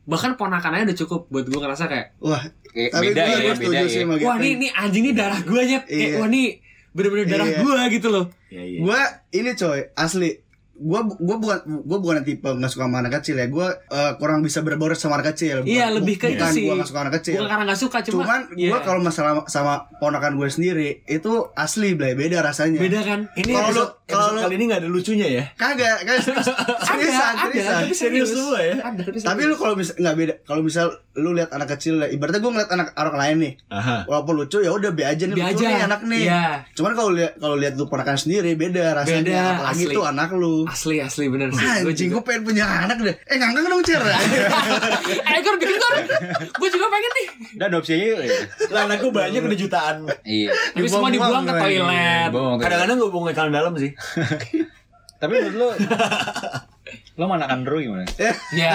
[0.00, 3.38] bahkan ponakan aja udah cukup buat gue ngerasa kayak Wah, Kayak tapi beda gue ya,
[3.40, 4.04] gue beda ya.
[4.22, 6.16] wah ini ini anjing ini darah gue aja kayak Iya.
[6.16, 6.42] wah ini
[6.90, 7.58] bener-bener darah Iya.
[7.60, 8.78] gue gitu loh ya, ya.
[8.80, 9.00] Gua
[9.30, 10.30] ini coy, asli
[10.76, 14.40] gua gua bukan gua bukan tipe nggak suka sama anak kecil ya gua eh, kurang
[14.40, 16.64] bisa berbaur sama anak kecil Bukan- Iya, lebih ke itu bukan sih.
[16.64, 18.70] gua nggak suka anak kecil bukan karena nggak suka cuma cuman iya.
[18.72, 23.70] gua kalau masalah sama ponakan gue sendiri itu asli beda rasanya beda kan ini Kalau
[23.70, 26.46] lu- kalau kali ini nggak ada lucunya ya kagak kagak serius
[26.82, 28.74] seriusan ada seriusan tapi Serius semua ya?
[28.80, 32.08] ada tapi tapi lu kalau bisa nggak beda kalau misal lu lihat anak kecil ya,
[32.08, 33.96] ibaratnya gua ngeliat anak orang lain nih Aha.
[34.04, 35.68] walaupun lucu ya udah be aja nih Be lucu aja.
[35.68, 36.44] nih anak nih Iya.
[36.72, 39.90] cuman kalau lihat kalau lihat lu ponakan sendiri beda rasanya Beda, apalagi asli.
[39.90, 43.14] itu anak lu asli asli bener sih gue Anjing, juga gue pengen punya anak deh.
[43.24, 44.02] Eh, ngangkang dong, Cer.
[45.26, 45.94] eh Gor bikin Gor
[46.52, 48.18] gue juga pengen nih Dan adopsi aja yuk.
[48.20, 48.30] ya.
[48.70, 50.50] lah anakku banyak udah jutaan Iya.
[50.72, 52.56] tapi semua dibuang ke toilet tuh.
[52.56, 53.90] kadang-kadang gue buang ke dalam dalam sih
[55.20, 55.68] Tapi menurut lu
[57.14, 58.02] Lo mana Andrew gimana?
[58.50, 58.72] ya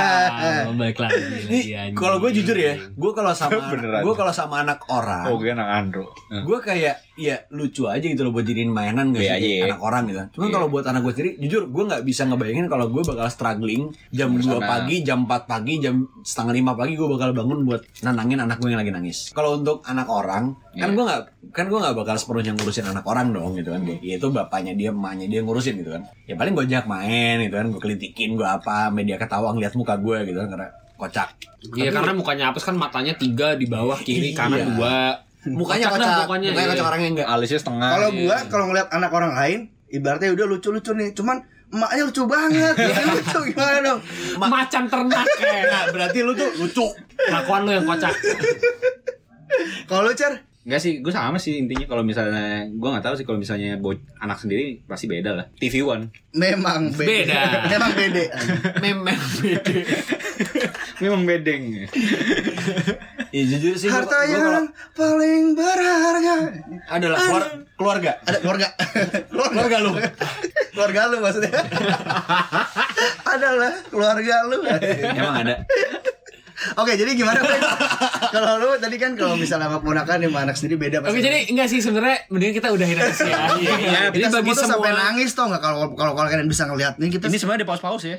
[0.71, 3.59] balik lagi Ini lagi, kalau gue jujur ya, gue kalau sama
[4.05, 6.07] gue kalau sama anak orang, Oh, gue anak Andrew.
[6.30, 9.66] gue kayak ya lucu aja gitu loh buat jadiin mainan gak Iya sih ya.
[9.68, 10.20] anak orang gitu.
[10.34, 10.53] Cuman Iya.
[10.53, 14.30] kalau buat anak gue sendiri, jujur gue nggak bisa ngebayangin kalau gue bakal struggling jam
[14.30, 14.59] 2 Bersama.
[14.61, 18.68] pagi, jam 4 pagi, jam setengah lima pagi gue bakal bangun buat nenangin anak gue
[18.68, 19.32] yang lagi nangis.
[19.32, 20.91] Kalau untuk anak orang, kan Iya.
[20.91, 23.82] gue nggak kan gue nggak bakal sepenuhnya ngurusin anak orang dong gitu kan.
[24.01, 26.03] Ya itu bapaknya dia, emaknya dia ngurusin gitu kan.
[26.24, 29.95] Ya paling gue ajak main gitu kan, gue kelitikin gue apa, media ketawa ngeliat muka
[29.95, 31.30] gue gitu kan karena kocak.
[31.72, 34.38] Iya karena mukanya apes kan matanya tiga di bawah kiri Iya.
[34.38, 34.95] kanan dua
[35.47, 36.73] Mukanya Kocak kocak, pokoknya, mukanya iya.
[36.73, 37.27] kocak orangnya enggak.
[37.27, 37.89] Alisnya setengah.
[37.91, 38.19] Kalau Iya.
[38.19, 41.09] gua kalau ngeliat anak orang lain, ibaratnya udah lucu-lucu nih.
[41.11, 41.37] Cuman
[41.67, 42.73] emaknya lucu banget.
[42.75, 43.99] Ini lucu gimana dong?
[44.37, 46.85] macan ternak kayak Nah, berarti lu tuh lucu.
[47.17, 48.11] kelakuan lu yang kocak
[49.87, 50.33] Kalau lu, Cer,
[50.65, 53.93] Enggak sih, gue sama sih intinya kalau misalnya gue nggak tahu sih kalau misalnya bo-
[54.17, 55.45] anak sendiri pasti beda lah.
[55.53, 56.09] TV One.
[56.33, 57.05] memang beda.
[57.05, 57.41] Beda.
[57.69, 58.23] memang beda.
[58.81, 59.73] Memang beda.
[60.97, 61.63] Memang bedeng.
[63.29, 66.35] Ya jujur sih gua- Harta gua kalau yang paling berharga
[66.87, 67.43] adalah keluar,
[67.75, 68.11] keluarga.
[68.21, 68.67] ada keluarga.
[69.51, 69.91] Keluarga lu.
[70.71, 71.51] keluarga lu maksudnya.
[73.33, 74.57] adalah keluarga lu.
[75.11, 75.55] Emang ada.
[76.75, 77.43] Oke, jadi gimana,
[78.31, 81.67] kalau lu tadi kan kalau misalnya sama ponakan sama anak sendiri beda Oke jadi enggak
[81.67, 83.37] sih sebenarnya mendingan kita udahin aja sih ya.
[83.59, 86.63] Iya, Jadi kita bagi semua tuh sampai nangis tau nggak kalau kalau kalau kalian bisa
[86.63, 88.17] ngeliat nih kita Ini sebenarnya di pause-pause ya.